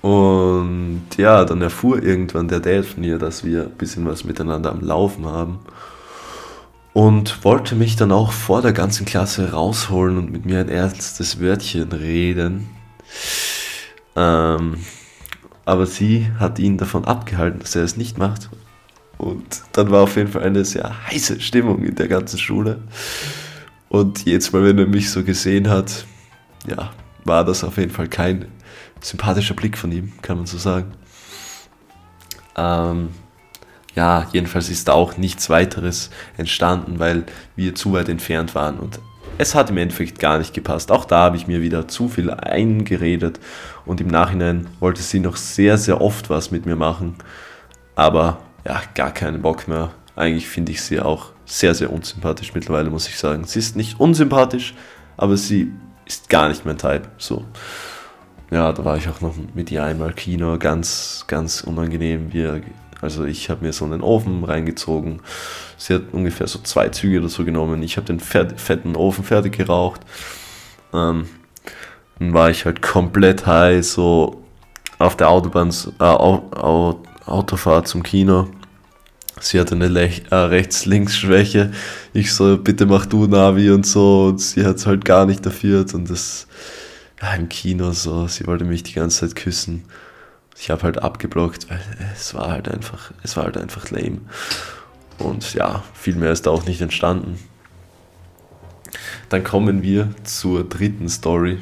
[0.03, 4.73] Und ja, dann erfuhr irgendwann der Dad von ihr, dass wir ein bisschen was miteinander
[4.73, 5.61] am Laufen haben.
[6.93, 11.41] Und wollte mich dann auch vor der ganzen Klasse rausholen und mit mir ein ernstes
[11.41, 12.69] Wörtchen reden.
[14.17, 14.79] Ähm,
[15.65, 18.51] aber sie hat ihn davon abgehalten, dass er es nicht macht.
[19.19, 22.81] Und dann war auf jeden Fall eine sehr heiße Stimmung in der ganzen Schule.
[23.89, 26.07] Und jetzt Mal, wenn er mich so gesehen hat,
[26.67, 26.91] ja,
[27.25, 28.47] war das auf jeden Fall kein
[29.01, 30.93] sympathischer Blick von ihm, kann man so sagen.
[32.57, 33.11] Ähm,
[33.95, 37.25] ja, jedenfalls ist da auch nichts weiteres entstanden, weil
[37.57, 39.01] wir zu weit entfernt waren und
[39.39, 40.93] es hat im Endeffekt gar nicht gepasst.
[40.93, 43.41] Auch da habe ich mir wieder zu viel eingeredet
[43.87, 47.15] und im Nachhinein wollte sie noch sehr, sehr oft was mit mir machen,
[47.95, 49.91] aber ja, gar keinen Bock mehr.
[50.15, 53.45] Eigentlich finde ich sie auch sehr, sehr unsympathisch mittlerweile, muss ich sagen.
[53.45, 54.75] Sie ist nicht unsympathisch,
[55.17, 55.73] aber sie
[56.05, 57.09] ist gar nicht mein Type.
[57.17, 57.45] So.
[58.51, 62.33] Ja, da war ich auch noch mit ihr einmal Kino, ganz, ganz unangenehm.
[62.33, 62.63] Wir,
[63.01, 65.21] also ich habe mir so einen Ofen reingezogen.
[65.77, 67.83] Sie hat ungefähr so zwei Züge oder so genommen.
[67.83, 70.01] Ich habe den fetten Ofen fertig geraucht.
[70.93, 71.27] Ähm,
[72.19, 74.43] dann war ich halt komplett high, so
[74.99, 78.49] auf der Autobahn, äh, Autofahrt zum Kino.
[79.41, 81.73] Sie hatte eine äh, Rechts-Links-Schwäche.
[82.13, 84.27] Ich so, bitte mach du Navi und so.
[84.27, 85.87] Und sie hat es halt gar nicht dafür.
[85.95, 86.47] Und das,
[87.23, 89.85] ja, im Kino so, sie wollte mich die ganze Zeit küssen.
[90.61, 91.81] Ich habe halt abgeblockt, weil
[92.15, 94.19] es war halt einfach, es war halt einfach lame.
[95.19, 97.39] Und ja, viel mehr ist da auch nicht entstanden.
[99.31, 101.59] Dann kommen wir zur dritten Story.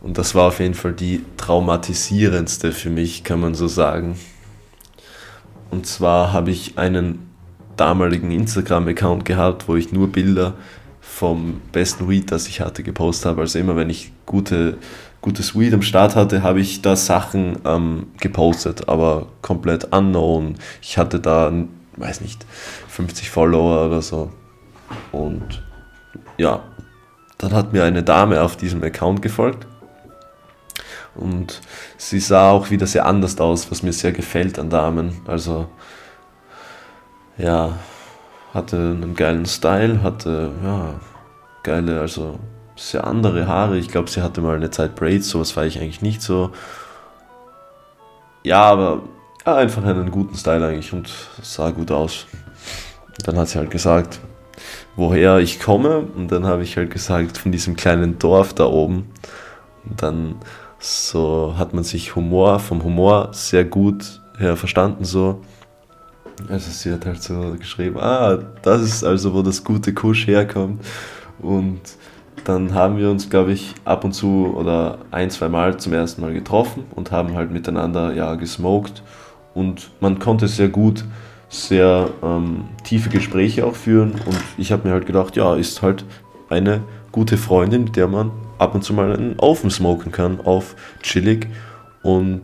[0.00, 4.16] Und das war auf jeden Fall die traumatisierendste für mich, kann man so sagen.
[5.70, 7.30] Und zwar habe ich einen
[7.76, 10.54] damaligen Instagram-Account gehabt, wo ich nur Bilder
[11.00, 13.40] vom besten Weed, das ich hatte, gepostet habe.
[13.40, 14.78] Also immer wenn ich gute,
[15.24, 20.56] gutes Weed am Start hatte, habe ich da Sachen ähm, gepostet, aber komplett unknown.
[20.82, 21.50] Ich hatte da,
[21.96, 22.44] weiß nicht,
[22.88, 24.30] 50 Follower oder so.
[25.12, 25.62] Und
[26.36, 26.62] ja,
[27.38, 29.66] dann hat mir eine Dame auf diesem Account gefolgt
[31.14, 31.62] und
[31.96, 35.22] sie sah auch wieder sehr anders aus, was mir sehr gefällt an Damen.
[35.26, 35.68] Also,
[37.38, 37.78] ja,
[38.52, 41.00] hatte einen geilen Style, hatte, ja,
[41.62, 42.38] geile, also
[42.76, 43.78] sehr andere Haare.
[43.78, 46.50] Ich glaube, sie hatte mal eine Zeit Braids, sowas war ich eigentlich nicht so.
[48.42, 49.02] Ja, aber
[49.46, 51.10] ja, einfach einen guten Style eigentlich und
[51.42, 52.26] sah gut aus.
[53.24, 54.20] dann hat sie halt gesagt,
[54.96, 56.00] woher ich komme.
[56.00, 59.10] Und dann habe ich halt gesagt, von diesem kleinen Dorf da oben.
[59.84, 60.36] Und dann
[60.78, 65.40] so hat man sich Humor, vom Humor sehr gut her verstanden so.
[66.48, 70.84] Also sie hat halt so geschrieben, ah, das ist also, wo das gute Kusch herkommt.
[71.40, 71.80] Und
[72.44, 76.20] dann haben wir uns, glaube ich, ab und zu oder ein, zwei Mal zum ersten
[76.20, 79.02] Mal getroffen und haben halt miteinander ja gesmoked.
[79.54, 81.04] Und man konnte sehr gut
[81.48, 84.12] sehr ähm, tiefe Gespräche auch führen.
[84.26, 86.04] Und ich habe mir halt gedacht, ja, ist halt
[86.48, 86.82] eine
[87.12, 91.48] gute Freundin, mit der man ab und zu mal einen Ofen smoken kann, auf chillig
[92.02, 92.42] und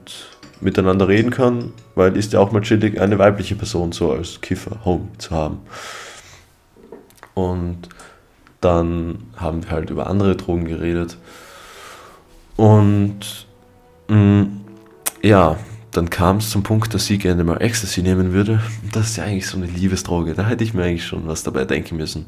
[0.60, 4.84] miteinander reden kann, weil ist ja auch mal chillig, eine weibliche Person so als Kiffer
[4.84, 5.58] home zu haben.
[7.34, 7.88] Und
[8.60, 11.16] dann haben wir halt über andere Drogen geredet.
[12.56, 13.46] Und
[14.08, 14.60] mh, mm,
[15.22, 15.56] ja,
[15.92, 18.60] dann kam es zum Punkt, dass sie gerne mal Ecstasy nehmen würde.
[18.92, 20.34] Das ist ja eigentlich so eine Liebesdroge.
[20.34, 22.26] Da hätte ich mir eigentlich schon was dabei denken müssen.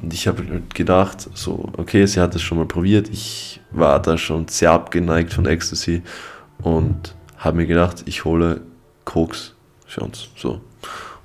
[0.00, 3.08] Und ich habe halt gedacht, so, okay, sie hat es schon mal probiert.
[3.10, 6.02] Ich war da schon sehr abgeneigt von Ecstasy
[6.62, 8.62] und habe mir gedacht, ich hole
[9.04, 9.54] Koks
[9.86, 10.28] für uns.
[10.36, 10.60] So,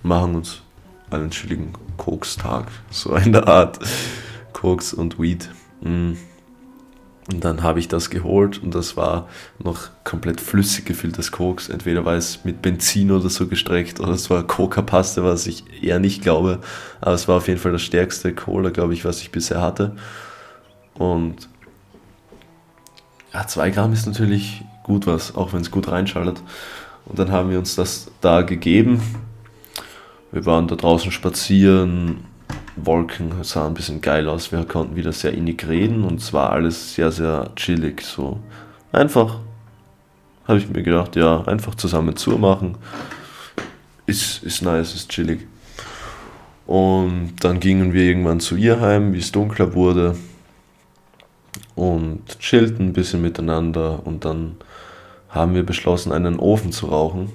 [0.03, 0.61] machen uns
[1.15, 2.67] einen chilligen Koks-Tag.
[2.89, 3.79] So in der Art.
[4.53, 5.49] Koks und Weed.
[5.81, 6.13] Mm.
[7.31, 11.69] Und dann habe ich das geholt und das war noch komplett flüssig gefülltes Koks.
[11.69, 15.99] Entweder war es mit Benzin oder so gestreckt oder es war Coca-Paste, was ich eher
[15.99, 16.59] nicht glaube.
[17.01, 19.95] Aber es war auf jeden Fall das stärkste Cola, glaube ich, was ich bisher hatte.
[20.93, 21.49] Und
[23.33, 26.41] ja, zwei Gramm ist natürlich gut was, auch wenn es gut reinschaltet.
[27.05, 29.01] Und dann haben wir uns das da gegeben.
[30.35, 32.25] Wir waren da draußen spazieren,
[32.75, 34.51] Wolken sahen ein bisschen geil aus.
[34.51, 38.01] Wir konnten wieder sehr innig reden und es war alles sehr, sehr chillig.
[38.01, 38.41] So
[38.91, 39.39] einfach
[40.45, 42.77] habe ich mir gedacht, ja, einfach zusammen zumachen.
[44.07, 45.47] Ist, ist nice, ist chillig.
[46.67, 50.17] Und dann gingen wir irgendwann zu ihr heim, wie es dunkler wurde.
[51.75, 54.05] Und chillten ein bisschen miteinander.
[54.05, 54.57] Und dann
[55.29, 57.31] haben wir beschlossen, einen Ofen zu rauchen.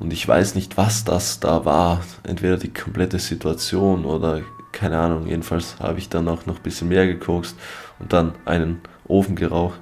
[0.00, 2.00] Und ich weiß nicht, was das da war.
[2.24, 4.40] Entweder die komplette Situation oder
[4.72, 5.26] keine Ahnung.
[5.26, 7.54] Jedenfalls habe ich dann auch noch ein bisschen mehr gekokst
[7.98, 9.80] und dann einen Ofen geraucht.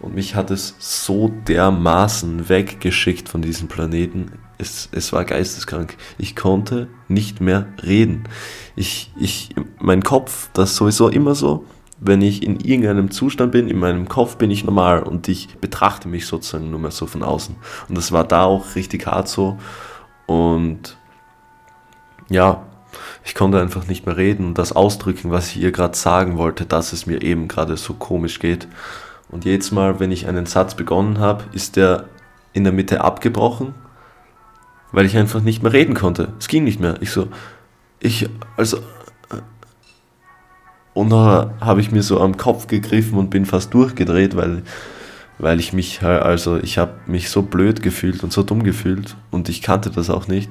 [0.00, 4.32] Und mich hat es so dermaßen weggeschickt von diesem Planeten.
[4.58, 5.96] Es, es war geisteskrank.
[6.18, 8.24] Ich konnte nicht mehr reden.
[8.74, 11.66] Ich, ich, mein Kopf, das sowieso immer so,
[12.04, 16.08] wenn ich in irgendeinem Zustand bin, in meinem Kopf bin ich normal und ich betrachte
[16.08, 17.54] mich sozusagen nur mehr so von außen.
[17.88, 19.58] Und das war da auch richtig hart so.
[20.26, 20.96] Und
[22.28, 22.64] ja,
[23.24, 26.66] ich konnte einfach nicht mehr reden und das ausdrücken, was ich ihr gerade sagen wollte,
[26.66, 28.66] dass es mir eben gerade so komisch geht.
[29.30, 32.06] Und jedes Mal, wenn ich einen Satz begonnen habe, ist der
[32.52, 33.74] in der Mitte abgebrochen,
[34.90, 36.32] weil ich einfach nicht mehr reden konnte.
[36.40, 36.96] Es ging nicht mehr.
[37.00, 37.28] Ich so,
[38.00, 38.78] ich, also,
[40.94, 44.62] und da habe ich mir so am Kopf gegriffen und bin fast durchgedreht, weil,
[45.38, 49.16] weil ich mich halt, also ich habe mich so blöd gefühlt und so dumm gefühlt
[49.30, 50.50] und ich kannte das auch nicht.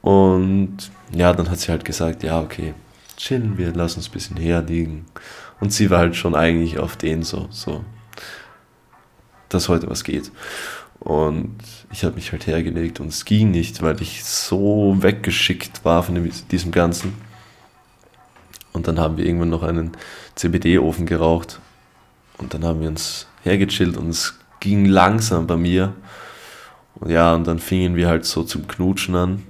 [0.00, 0.76] Und
[1.14, 2.74] ja, dann hat sie halt gesagt, ja, okay,
[3.16, 5.06] chillen wir, lass uns ein bisschen herliegen.
[5.60, 7.84] Und sie war halt schon eigentlich auf den so, so,
[9.48, 10.32] dass heute was geht.
[10.98, 11.56] Und
[11.92, 16.14] ich habe mich halt hergelegt und es ging nicht, weil ich so weggeschickt war von
[16.14, 17.14] dem, diesem Ganzen.
[18.72, 19.92] Und dann haben wir irgendwann noch einen
[20.34, 21.60] CBD-Ofen geraucht.
[22.38, 25.92] Und dann haben wir uns hergechillt und es ging langsam bei mir.
[26.94, 29.42] Und ja, und dann fingen wir halt so zum Knutschen an.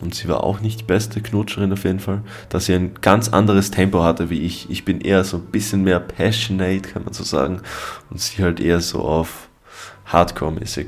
[0.00, 3.28] Und sie war auch nicht die beste Knutscherin auf jeden Fall, dass sie ein ganz
[3.28, 4.70] anderes Tempo hatte wie ich.
[4.70, 7.60] Ich bin eher so ein bisschen mehr passionate, kann man so sagen.
[8.08, 9.48] Und sie halt eher so auf
[10.06, 10.86] Hardcore-mäßig.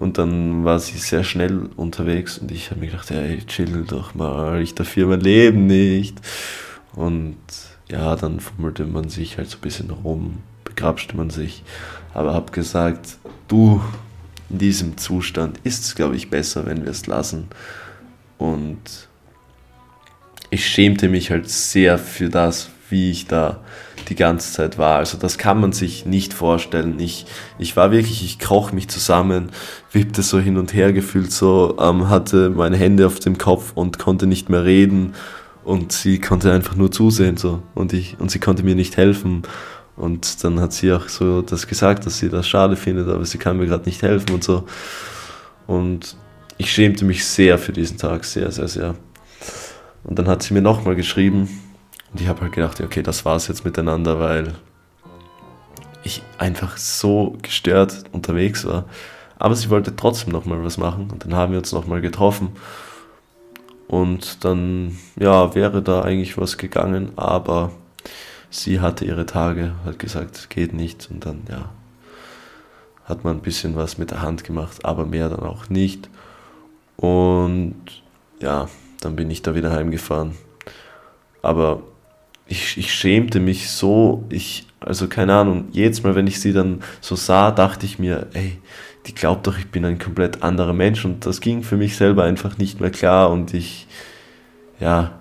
[0.00, 4.14] Und dann war sie sehr schnell unterwegs und ich habe mir gedacht, ey, chill doch
[4.14, 6.16] mal, ich darf hier mein Leben nicht.
[6.94, 7.36] Und
[7.90, 11.62] ja, dann fummelte man sich halt so ein bisschen rum, begrapschte man sich,
[12.14, 13.82] aber habe gesagt, du,
[14.48, 17.48] in diesem Zustand ist es, glaube ich, besser, wenn wir es lassen.
[18.38, 19.08] Und
[20.48, 23.60] ich schämte mich halt sehr für das, wie ich da
[24.10, 24.98] die ganze Zeit war.
[24.98, 26.98] Also das kann man sich nicht vorstellen.
[26.98, 27.26] Ich,
[27.58, 29.50] ich war wirklich, ich kroch mich zusammen,
[29.92, 33.98] wippte so hin und her gefühlt so, ähm, hatte meine Hände auf dem Kopf und
[33.98, 35.14] konnte nicht mehr reden
[35.64, 39.42] und sie konnte einfach nur zusehen so und ich und sie konnte mir nicht helfen
[39.96, 43.38] und dann hat sie auch so das gesagt, dass sie das schade findet, aber sie
[43.38, 44.64] kann mir gerade nicht helfen und so
[45.66, 46.16] und
[46.60, 48.94] ich schämte mich sehr für diesen Tag, sehr, sehr, sehr.
[50.04, 51.48] Und dann hat sie mir nochmal geschrieben,
[52.12, 54.54] und ich habe halt gedacht, okay, das war's jetzt miteinander, weil
[56.02, 58.84] ich einfach so gestört unterwegs war.
[59.38, 62.50] Aber sie wollte trotzdem nochmal was machen und dann haben wir uns nochmal getroffen.
[63.88, 67.72] Und dann, ja, wäre da eigentlich was gegangen, aber
[68.50, 71.08] sie hatte ihre Tage, hat gesagt, geht nicht.
[71.10, 71.70] Und dann, ja,
[73.04, 76.08] hat man ein bisschen was mit der Hand gemacht, aber mehr dann auch nicht.
[76.96, 77.80] Und
[78.40, 78.68] ja,
[79.00, 80.36] dann bin ich da wieder heimgefahren.
[81.42, 81.82] Aber
[82.50, 86.82] ich, ich schämte mich so, ich, also keine Ahnung, jedes Mal, wenn ich sie dann
[87.00, 88.58] so sah, dachte ich mir, ey,
[89.06, 92.24] die glaubt doch, ich bin ein komplett anderer Mensch und das ging für mich selber
[92.24, 93.86] einfach nicht mehr klar und ich,
[94.80, 95.12] ja,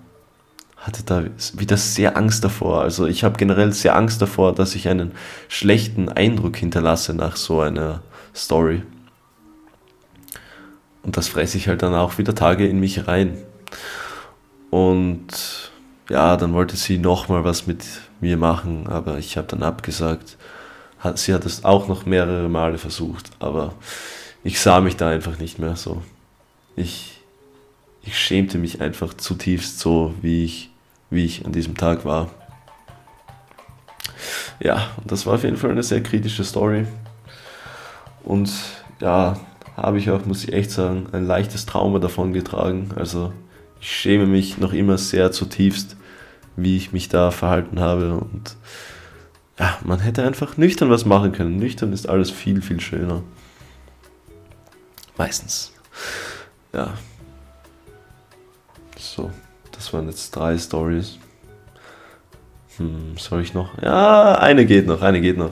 [0.77, 1.23] hatte da
[1.55, 2.81] wieder sehr Angst davor.
[2.81, 5.11] Also ich habe generell sehr Angst davor, dass ich einen
[5.49, 8.01] schlechten Eindruck hinterlasse nach so einer
[8.33, 8.81] Story.
[11.03, 13.37] Und das fresse ich halt dann auch wieder Tage in mich rein.
[14.71, 15.69] Und
[16.09, 17.85] ja, dann wollte sie nochmal was mit
[18.19, 20.37] mir machen, aber ich habe dann abgesagt.
[21.15, 23.73] Sie hat es auch noch mehrere Male versucht, aber
[24.43, 26.01] ich sah mich da einfach nicht mehr so.
[26.75, 27.21] Ich,
[28.03, 30.69] ich schämte mich einfach zutiefst so, wie ich,
[31.09, 32.29] wie ich an diesem Tag war.
[34.59, 36.85] Ja, das war auf jeden Fall eine sehr kritische Story.
[38.23, 38.51] Und
[38.99, 39.39] ja,
[39.77, 42.89] habe ich auch, muss ich echt sagen, ein leichtes Trauma davon getragen.
[42.95, 43.31] Also
[43.79, 45.95] ich schäme mich noch immer sehr zutiefst,
[46.55, 48.13] wie ich mich da verhalten habe.
[48.13, 48.55] Und
[49.59, 51.57] ja, man hätte einfach nüchtern was machen können.
[51.57, 53.21] Nüchtern ist alles viel, viel schöner.
[55.17, 55.73] Meistens.
[56.73, 56.93] Ja.
[58.97, 59.31] So,
[59.71, 61.17] das waren jetzt drei Stories.
[62.77, 63.77] Hm, soll ich noch?
[63.81, 65.51] Ja, eine geht noch, eine geht noch.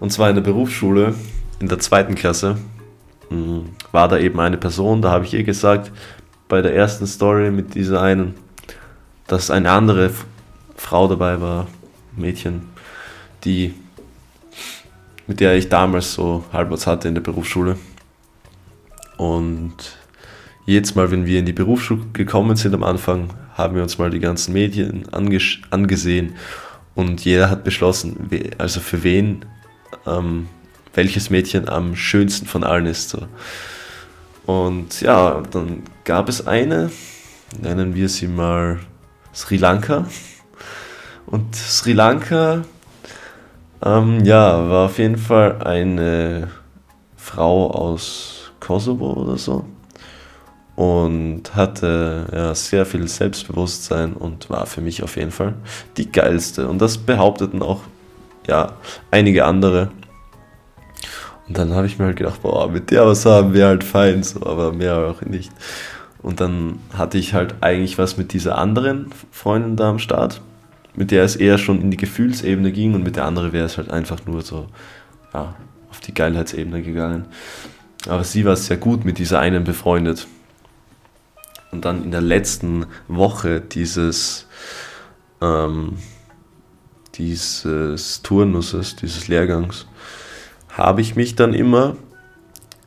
[0.00, 1.14] Und zwar in der Berufsschule,
[1.60, 2.58] in der zweiten Klasse,
[3.28, 5.90] hm, war da eben eine Person, da habe ich ihr gesagt,
[6.48, 8.34] bei der ersten Story mit dieser einen,
[9.26, 10.10] dass eine andere
[10.76, 11.68] Frau dabei war,
[12.16, 12.68] Mädchen,
[13.44, 13.74] die,
[15.26, 17.76] mit der ich damals so halb was hatte in der Berufsschule.
[19.16, 19.74] Und
[20.66, 24.10] jedes Mal, wenn wir in die Berufsschule gekommen sind am Anfang, haben wir uns mal
[24.10, 26.34] die ganzen Medien angesehen
[26.94, 29.44] und jeder hat beschlossen, also für wen
[30.06, 30.48] ähm,
[30.94, 33.10] welches Mädchen am schönsten von allen ist.
[33.10, 33.26] So.
[34.46, 36.90] Und ja, dann gab es eine,
[37.60, 38.80] nennen wir sie mal
[39.34, 40.06] Sri Lanka.
[41.26, 42.62] Und Sri Lanka,
[43.84, 46.48] ähm, ja, war auf jeden Fall eine
[47.16, 49.64] Frau aus Kosovo oder so
[50.76, 55.54] und hatte ja, sehr viel Selbstbewusstsein und war für mich auf jeden Fall
[55.96, 56.68] die geilste.
[56.68, 57.82] Und das behaupteten auch
[58.46, 58.72] ja,
[59.10, 59.90] einige andere.
[61.46, 64.22] Und dann habe ich mir halt gedacht, boah, mit der was haben wir halt fein,
[64.22, 65.52] so, aber mehr auch nicht.
[66.22, 70.40] Und dann hatte ich halt eigentlich was mit dieser anderen Freundin da am Start,
[70.94, 73.76] mit der es eher schon in die Gefühlsebene ging und mit der anderen wäre es
[73.76, 74.68] halt einfach nur so,
[75.34, 75.54] ja,
[75.90, 77.26] auf die Geilheitsebene gegangen.
[78.08, 80.26] Aber sie war sehr gut mit dieser einen befreundet.
[81.72, 84.46] Und dann in der letzten Woche dieses,
[85.40, 85.96] ähm,
[87.14, 89.86] dieses Turnusses, dieses Lehrgangs,
[90.70, 91.96] habe ich mich dann immer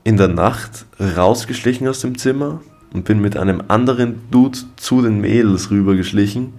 [0.04, 2.62] in der Nacht rausgeschlichen aus dem Zimmer
[2.96, 6.54] und bin mit einem anderen Dude zu den Mädels rübergeschlichen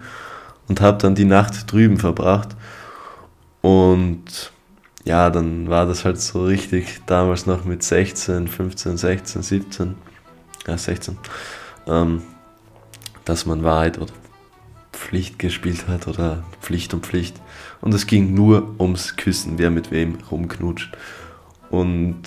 [0.69, 2.51] und habe dann die Nacht drüben verbracht.
[3.63, 4.53] Und
[5.07, 9.95] ja, dann war das halt so richtig, damals noch mit 16, 15, 16, 17,
[10.67, 11.17] ja 16,
[11.87, 12.21] ähm,
[13.25, 14.13] dass man Wahrheit oder
[14.93, 17.41] Pflicht gespielt hat oder Pflicht und Pflicht.
[17.81, 20.95] Und es ging nur ums Küssen, wer mit wem rumknutscht.
[21.71, 22.25] Und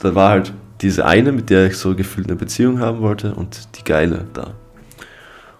[0.00, 0.52] da war halt
[0.82, 4.54] diese eine, mit der ich so gefühlt eine Beziehung haben wollte und die geile da.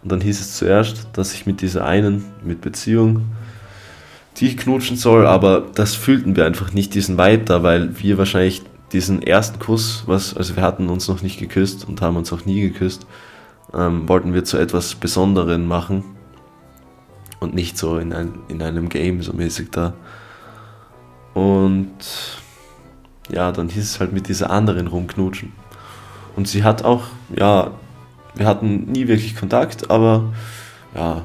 [0.03, 3.27] Und dann hieß es zuerst, dass ich mit dieser einen mit Beziehung
[4.37, 8.63] die ich knutschen soll, aber das fühlten wir einfach nicht diesen da, weil wir wahrscheinlich
[8.93, 12.45] diesen ersten Kuss, was, also wir hatten uns noch nicht geküsst und haben uns auch
[12.45, 13.07] nie geküsst,
[13.75, 16.05] ähm, wollten wir zu etwas Besonderen machen
[17.41, 19.95] und nicht so in, ein, in einem Game so mäßig da.
[21.35, 21.91] Und
[23.33, 25.53] ja, dann hieß es halt mit dieser anderen rumknutschen.
[26.37, 27.05] Und sie hat auch,
[27.37, 27.73] ja,
[28.35, 30.33] wir hatten nie wirklich Kontakt, aber
[30.95, 31.23] ja,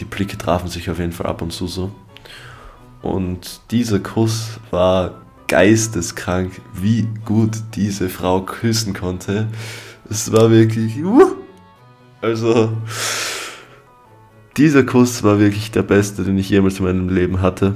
[0.00, 1.92] die Blicke trafen sich auf jeden Fall ab und zu so.
[3.00, 9.48] Und dieser Kuss war geisteskrank, wie gut diese Frau küssen konnte.
[10.08, 11.36] Es war wirklich, uh,
[12.20, 12.72] also
[14.56, 17.74] dieser Kuss war wirklich der beste, den ich jemals in meinem Leben hatte.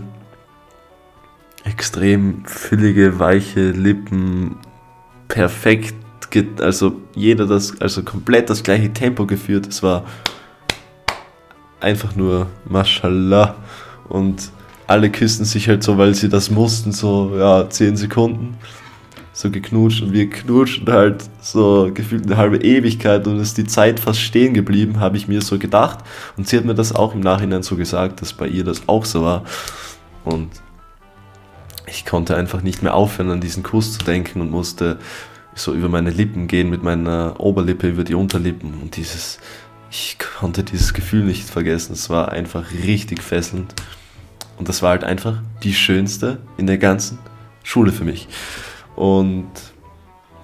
[1.67, 4.57] Extrem füllige, weiche Lippen,
[5.29, 5.95] perfekt,
[6.61, 9.67] also jeder das, also komplett das gleiche Tempo geführt.
[9.67, 10.05] Es war
[11.81, 13.55] einfach nur Mashallah
[14.09, 14.51] und
[14.87, 18.57] alle küssten sich halt so, weil sie das mussten, so ja 10 Sekunden
[19.37, 24.01] so geknutscht und wir knutschen halt so gefühlt eine halbe Ewigkeit und ist die Zeit
[24.01, 25.99] fast stehen geblieben, habe ich mir so gedacht.
[26.39, 29.05] Und sie hat mir das auch im Nachhinein so gesagt, dass bei ihr das auch
[29.05, 29.45] so war.
[30.25, 30.49] Und
[31.87, 34.99] ich konnte einfach nicht mehr aufhören, an diesen Kuss zu denken und musste
[35.55, 38.75] so über meine Lippen gehen, mit meiner Oberlippe über die Unterlippen.
[38.81, 39.39] Und dieses,
[39.91, 41.93] ich konnte dieses Gefühl nicht vergessen.
[41.93, 43.75] Es war einfach richtig fesselnd.
[44.59, 47.19] Und das war halt einfach die schönste in der ganzen
[47.63, 48.29] Schule für mich.
[48.95, 49.51] Und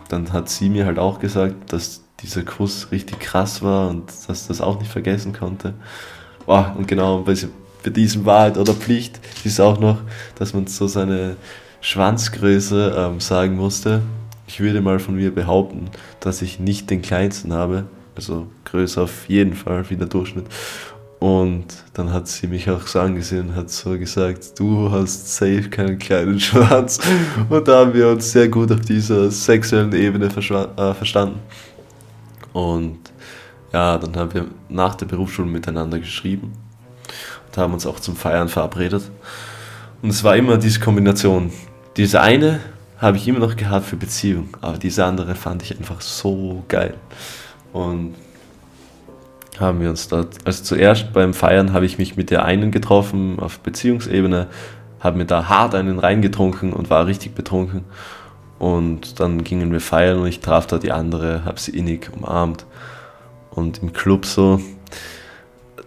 [0.08, 4.46] dann hat sie mir halt auch gesagt, dass dieser Kuss richtig krass war und dass
[4.46, 5.74] das auch nicht vergessen konnte.
[6.46, 7.34] Oh, und genau, bei,
[7.82, 9.98] bei diesem Wahrheit oder Pflicht ist auch noch,
[10.38, 11.36] dass man so seine
[11.80, 14.02] Schwanzgröße ähm, sagen musste.
[14.46, 19.28] Ich würde mal von mir behaupten, dass ich nicht den kleinsten habe, also größer auf
[19.28, 20.46] jeden Fall wie der Durchschnitt.
[21.18, 25.70] Und dann hat sie mich auch so angesehen und hat so gesagt, du hast safe
[25.70, 26.98] keinen kleinen Schwanz.
[27.48, 31.38] Und da haben wir uns sehr gut auf dieser sexuellen Ebene äh, verstanden.
[32.52, 32.98] Und
[33.72, 36.52] ja, dann haben wir nach der Berufsschule miteinander geschrieben
[37.52, 39.02] und haben uns auch zum Feiern verabredet.
[40.02, 41.52] Und es war immer diese Kombination.
[41.96, 42.60] Diese eine
[42.98, 46.94] habe ich immer noch gehabt für Beziehung, aber diese andere fand ich einfach so geil.
[47.72, 48.14] Und
[49.58, 53.38] haben wir uns dort, also zuerst beim Feiern habe ich mich mit der einen getroffen
[53.38, 54.46] auf Beziehungsebene,
[55.00, 57.84] habe mir da hart einen reingetrunken und war richtig betrunken.
[58.58, 62.64] Und dann gingen wir feiern und ich traf da die andere, habe sie innig umarmt.
[63.50, 64.60] Und im Club so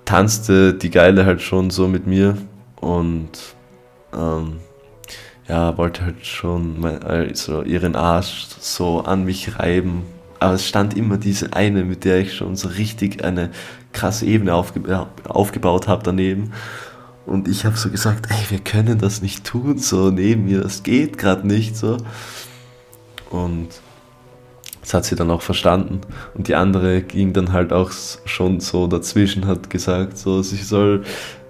[0.06, 2.38] tanzte die Geile halt schon so mit mir
[2.80, 3.30] und
[4.14, 4.58] ähm,
[5.48, 10.04] ja, wollte halt schon mein, also ihren Arsch so an mich reiben.
[10.40, 13.52] Aber es stand immer diese eine, mit der ich schon so richtig eine
[13.94, 16.52] krasse Ebene aufge aufgebaut habe daneben.
[17.26, 20.84] Und ich habe so gesagt, ey, wir können das nicht tun, so neben mir, das
[20.84, 21.98] geht gerade nicht so.
[23.30, 23.70] Und
[24.86, 26.02] das hat sie dann auch verstanden.
[26.36, 27.92] Und die andere ging dann halt auch
[28.26, 31.04] schon so dazwischen, hat gesagt, so, sie soll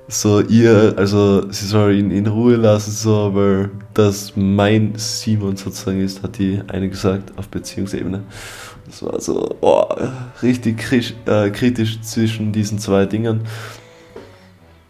[0.07, 5.99] so ihr, also sie soll ihn in Ruhe lassen, so, weil das mein Simon sozusagen
[5.99, 8.23] ist, hat die eine gesagt auf Beziehungsebene.
[8.85, 9.83] Das war so oh,
[10.41, 10.81] richtig
[11.25, 13.41] äh, kritisch zwischen diesen zwei Dingen.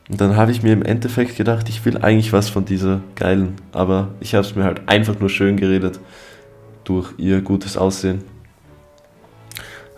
[0.08, 3.56] Und dann habe ich mir im Endeffekt gedacht, ich will eigentlich was von dieser geilen,
[3.72, 6.00] aber ich habe es mir halt einfach nur schön geredet
[6.84, 8.35] durch ihr gutes Aussehen.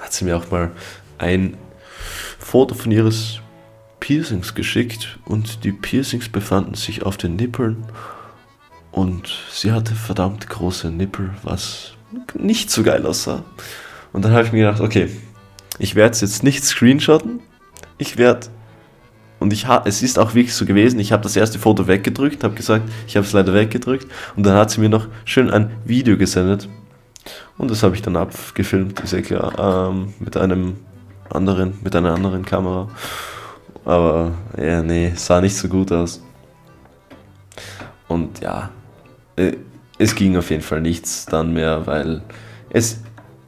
[0.08, 0.72] Hat sie mir auch mal
[1.18, 1.58] ein
[2.39, 3.41] Foto von ihres
[3.99, 7.84] Piercings geschickt und die Piercings befanden sich auf den Nippeln
[8.93, 11.91] und sie hatte verdammt große Nippel, was
[12.39, 13.43] nicht so geil aussah.
[14.14, 15.10] Und dann habe ich mir gedacht, okay,
[15.78, 17.41] ich werde es jetzt nicht screenshotten,
[17.97, 18.47] ich werde
[19.41, 22.45] und ich ha, es ist auch wirklich so gewesen, ich habe das erste Foto weggedrückt,
[22.45, 25.70] habe gesagt, ich habe es leider weggedrückt und dann hat sie mir noch schön ein
[25.84, 26.70] Video gesendet
[27.57, 30.78] und das habe ich dann abgefilmt, ist ja klar, ähm, mit einem
[31.30, 32.89] anderen, mit einer anderen Kamera.
[33.86, 36.21] Aber ja, nee, sah nicht so gut aus.
[38.07, 38.69] Und ja,
[39.36, 39.53] äh,
[39.97, 42.21] es ging auf jeden Fall nichts dann mehr, weil
[42.69, 43.01] es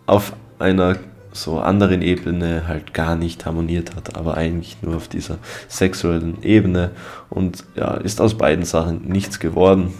[0.05, 0.97] auf einer
[1.31, 6.91] so anderen Ebene halt gar nicht harmoniert hat, aber eigentlich nur auf dieser sexuellen Ebene
[7.29, 9.93] und ja, ist aus beiden Sachen nichts geworden.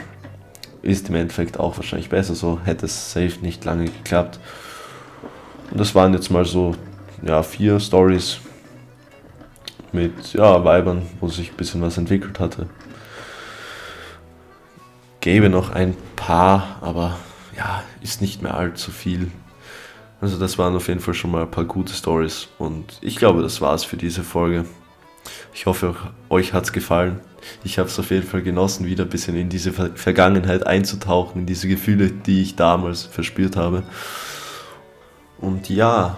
[0.82, 4.39] Ist im Endeffekt auch wahrscheinlich besser so, hätte es safe nicht lange geklappt.
[5.71, 6.75] Und das waren jetzt mal so
[7.21, 8.39] ja, vier Stories,
[9.91, 12.67] mit ja, Weibern, wo sich ein bisschen was entwickelt hatte.
[15.21, 17.17] Gäbe noch ein paar, aber
[17.57, 19.32] ja, ist nicht mehr allzu viel.
[20.21, 23.41] Also das waren auf jeden Fall schon mal ein paar gute Stories und ich glaube,
[23.41, 24.65] das war's für diese Folge.
[25.53, 25.95] Ich hoffe,
[26.30, 27.19] euch hat's gefallen.
[27.64, 31.46] Ich habe es auf jeden Fall genossen, wieder ein bisschen in diese Vergangenheit einzutauchen, in
[31.46, 33.84] diese Gefühle, die ich damals verspürt habe.
[35.40, 36.18] Und ja,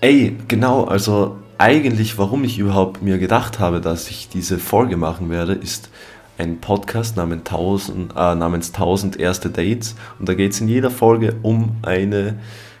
[0.00, 5.28] ey, genau, also eigentlich, warum ich überhaupt mir gedacht habe, dass ich diese Folge machen
[5.28, 5.90] werde, ist
[6.38, 9.96] ein Podcast namens 1000, äh, namens 1000 erste Dates.
[10.18, 12.38] Und da geht es in jeder Folge um eine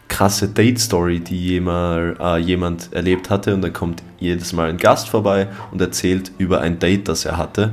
[0.08, 3.54] krasse Date-Story, die jemand, äh, jemand erlebt hatte.
[3.54, 7.36] Und dann kommt jedes Mal ein Gast vorbei und erzählt über ein Date, das er
[7.36, 7.72] hatte.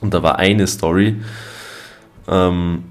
[0.00, 1.16] Und da war eine Story,
[2.28, 2.84] ähm,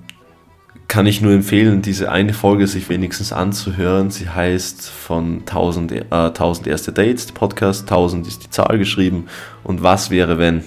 [0.88, 4.11] kann ich nur empfehlen, diese eine Folge sich wenigstens anzuhören.
[4.11, 9.25] Sie heißt von 1000, äh, 1000 erste Dates, Podcast, 1000 ist die Zahl geschrieben
[9.63, 10.63] und was wäre wenn.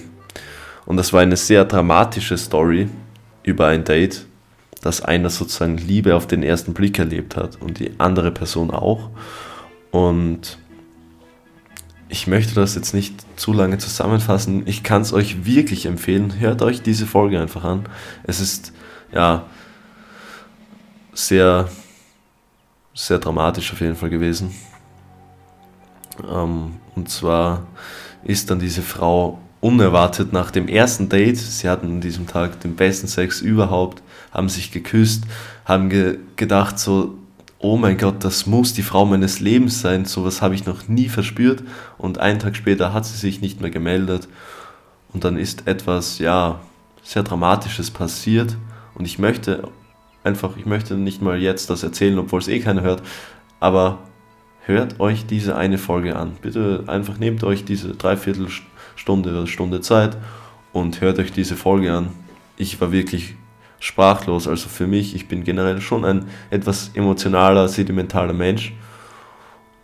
[0.85, 2.89] Und das war eine sehr dramatische Story
[3.43, 4.25] über ein Date,
[4.81, 9.09] dass einer sozusagen Liebe auf den ersten Blick erlebt hat und die andere Person auch.
[9.91, 10.57] Und
[12.07, 14.63] ich möchte das jetzt nicht zu lange zusammenfassen.
[14.65, 16.39] Ich kann es euch wirklich empfehlen.
[16.39, 17.87] Hört euch diese Folge einfach an.
[18.23, 18.73] Es ist,
[19.11, 19.45] ja,
[21.13, 21.69] sehr,
[22.93, 24.55] sehr dramatisch auf jeden Fall gewesen.
[26.27, 27.67] Ähm, und zwar
[28.23, 32.75] ist dann diese Frau unerwartet nach dem ersten Date, sie hatten an diesem Tag den
[32.75, 34.01] besten Sex überhaupt,
[34.31, 35.23] haben sich geküsst,
[35.65, 37.15] haben ge gedacht so,
[37.59, 41.09] oh mein Gott, das muss die Frau meines Lebens sein, sowas habe ich noch nie
[41.09, 41.63] verspürt.
[41.97, 44.27] Und einen Tag später hat sie sich nicht mehr gemeldet.
[45.13, 46.59] Und dann ist etwas, ja,
[47.03, 48.55] sehr Dramatisches passiert.
[48.95, 49.67] Und ich möchte
[50.23, 53.03] einfach, ich möchte nicht mal jetzt das erzählen, obwohl es eh keiner hört,
[53.59, 53.99] aber
[54.65, 56.33] hört euch diese eine Folge an.
[56.41, 60.17] Bitte einfach nehmt euch diese Dreiviertelstunde oder Stunde Zeit
[60.71, 62.09] und hört euch diese Folge an.
[62.57, 63.35] Ich war wirklich
[63.79, 68.73] sprachlos, also für mich, ich bin generell schon ein etwas emotionaler, sedimentaler Mensch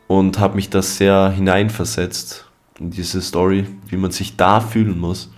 [0.07, 2.45] und habe mich da sehr hineinversetzt
[2.79, 5.31] in diese Story, wie man sich da fühlen muss.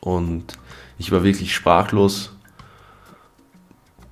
[0.00, 0.58] Und
[0.98, 2.32] ich war wirklich sprachlos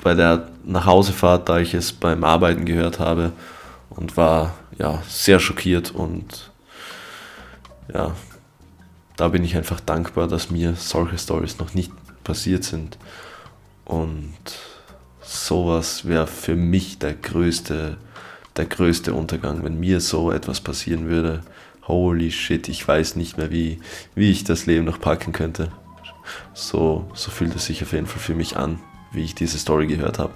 [0.03, 3.32] bei der Nachhausefahrt, da ich es beim Arbeiten gehört habe
[3.91, 6.51] und war ja sehr schockiert und
[7.93, 8.14] ja,
[9.16, 11.91] da bin ich einfach dankbar, dass mir solche Stories noch nicht
[12.26, 12.98] passiert sind.
[13.86, 14.34] Und
[15.22, 17.96] sowas wäre für mich der größte,
[18.56, 21.42] der größte Untergang, wenn mir so etwas passieren würde.
[21.86, 23.78] Holy shit, ich weiß nicht mehr, wie,
[24.16, 25.70] wie ich das Leben noch packen könnte.
[26.52, 28.80] So, so fühlt es sich auf jeden Fall für mich an,
[29.12, 30.32] wie ich diese Story gehört habe.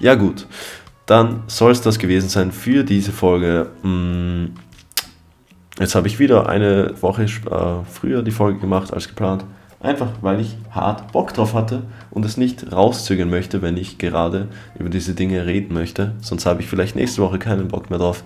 [0.00, 0.46] Ja gut,
[1.06, 3.70] dann soll es das gewesen sein für diese Folge.
[3.82, 4.56] Mm,
[5.78, 9.44] jetzt habe ich wieder eine Woche äh, früher die Folge gemacht als geplant.
[9.80, 14.48] Einfach weil ich hart Bock drauf hatte und es nicht rauszögern möchte, wenn ich gerade
[14.76, 16.14] über diese Dinge reden möchte.
[16.20, 18.24] Sonst habe ich vielleicht nächste Woche keinen Bock mehr drauf.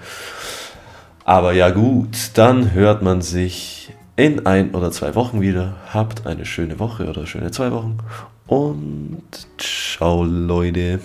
[1.24, 5.76] Aber ja gut, dann hört man sich in ein oder zwei Wochen wieder.
[5.92, 7.98] Habt eine schöne Woche oder schöne zwei Wochen.
[8.46, 9.22] Und
[9.58, 11.00] ciao Leute.